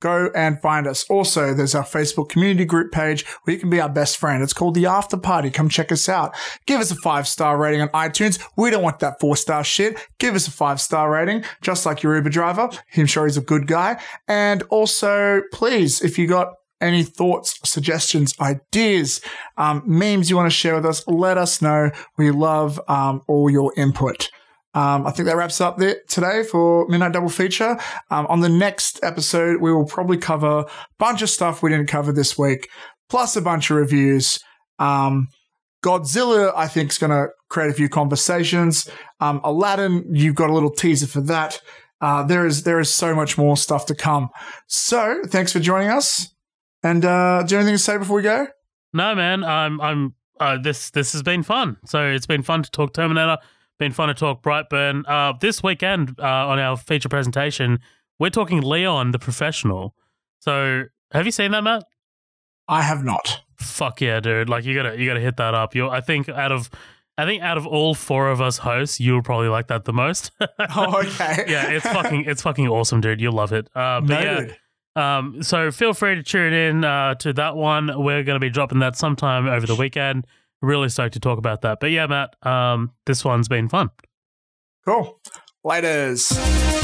[0.00, 1.04] Go and find us.
[1.08, 4.42] Also, there's our Facebook community group page where you can be our best friend.
[4.42, 5.50] It's called the After Party.
[5.50, 6.34] Come check us out.
[6.66, 8.38] Give us a five star rating on iTunes.
[8.56, 9.98] We don't want that four star shit.
[10.18, 12.68] Give us a five star rating, just like your Uber driver.
[12.96, 13.98] I'm sure he's a good guy.
[14.28, 16.52] And also, please, if you got
[16.84, 19.20] any thoughts, suggestions, ideas,
[19.56, 21.90] um, memes you want to share with us, let us know.
[22.16, 24.30] We love um, all your input.
[24.74, 27.78] Um, I think that wraps up it today for Midnight Double Feature.
[28.10, 30.66] Um, on the next episode, we will probably cover a
[30.98, 32.68] bunch of stuff we didn't cover this week,
[33.08, 34.40] plus a bunch of reviews.
[34.80, 35.28] Um,
[35.84, 38.88] Godzilla, I think, is going to create a few conversations.
[39.20, 41.60] Um, Aladdin, you've got a little teaser for that.
[42.00, 44.28] Uh, there is there is so much more stuff to come.
[44.66, 46.33] So, thanks for joining us.
[46.84, 48.46] And uh, do you have anything to say before we go?
[48.92, 51.78] No, man, I'm I'm uh, this this has been fun.
[51.86, 53.38] So it's been fun to talk Terminator,
[53.78, 55.02] been fun to talk Brightburn.
[55.08, 57.80] Uh, this weekend uh, on our feature presentation,
[58.18, 59.94] we're talking Leon the Professional.
[60.40, 61.84] So have you seen that, Matt?
[62.68, 63.40] I have not.
[63.56, 64.50] Fuck yeah, dude!
[64.50, 65.74] Like you gotta you gotta hit that up.
[65.74, 66.68] You, I think out of
[67.16, 70.32] I think out of all four of us hosts, you'll probably like that the most.
[70.76, 71.44] Oh, okay.
[71.46, 73.20] yeah, it's fucking it's fucking awesome, dude.
[73.20, 73.68] You'll love it.
[73.74, 74.56] Uh, but yeah, Noted.
[74.96, 77.86] Um, so feel free to tune in uh, to that one.
[78.02, 80.26] We're going to be dropping that sometime over the weekend.
[80.62, 81.80] Really stoked to talk about that.
[81.80, 83.90] But yeah, Matt, um, this one's been fun.
[84.84, 85.20] Cool.
[85.64, 86.83] Laters.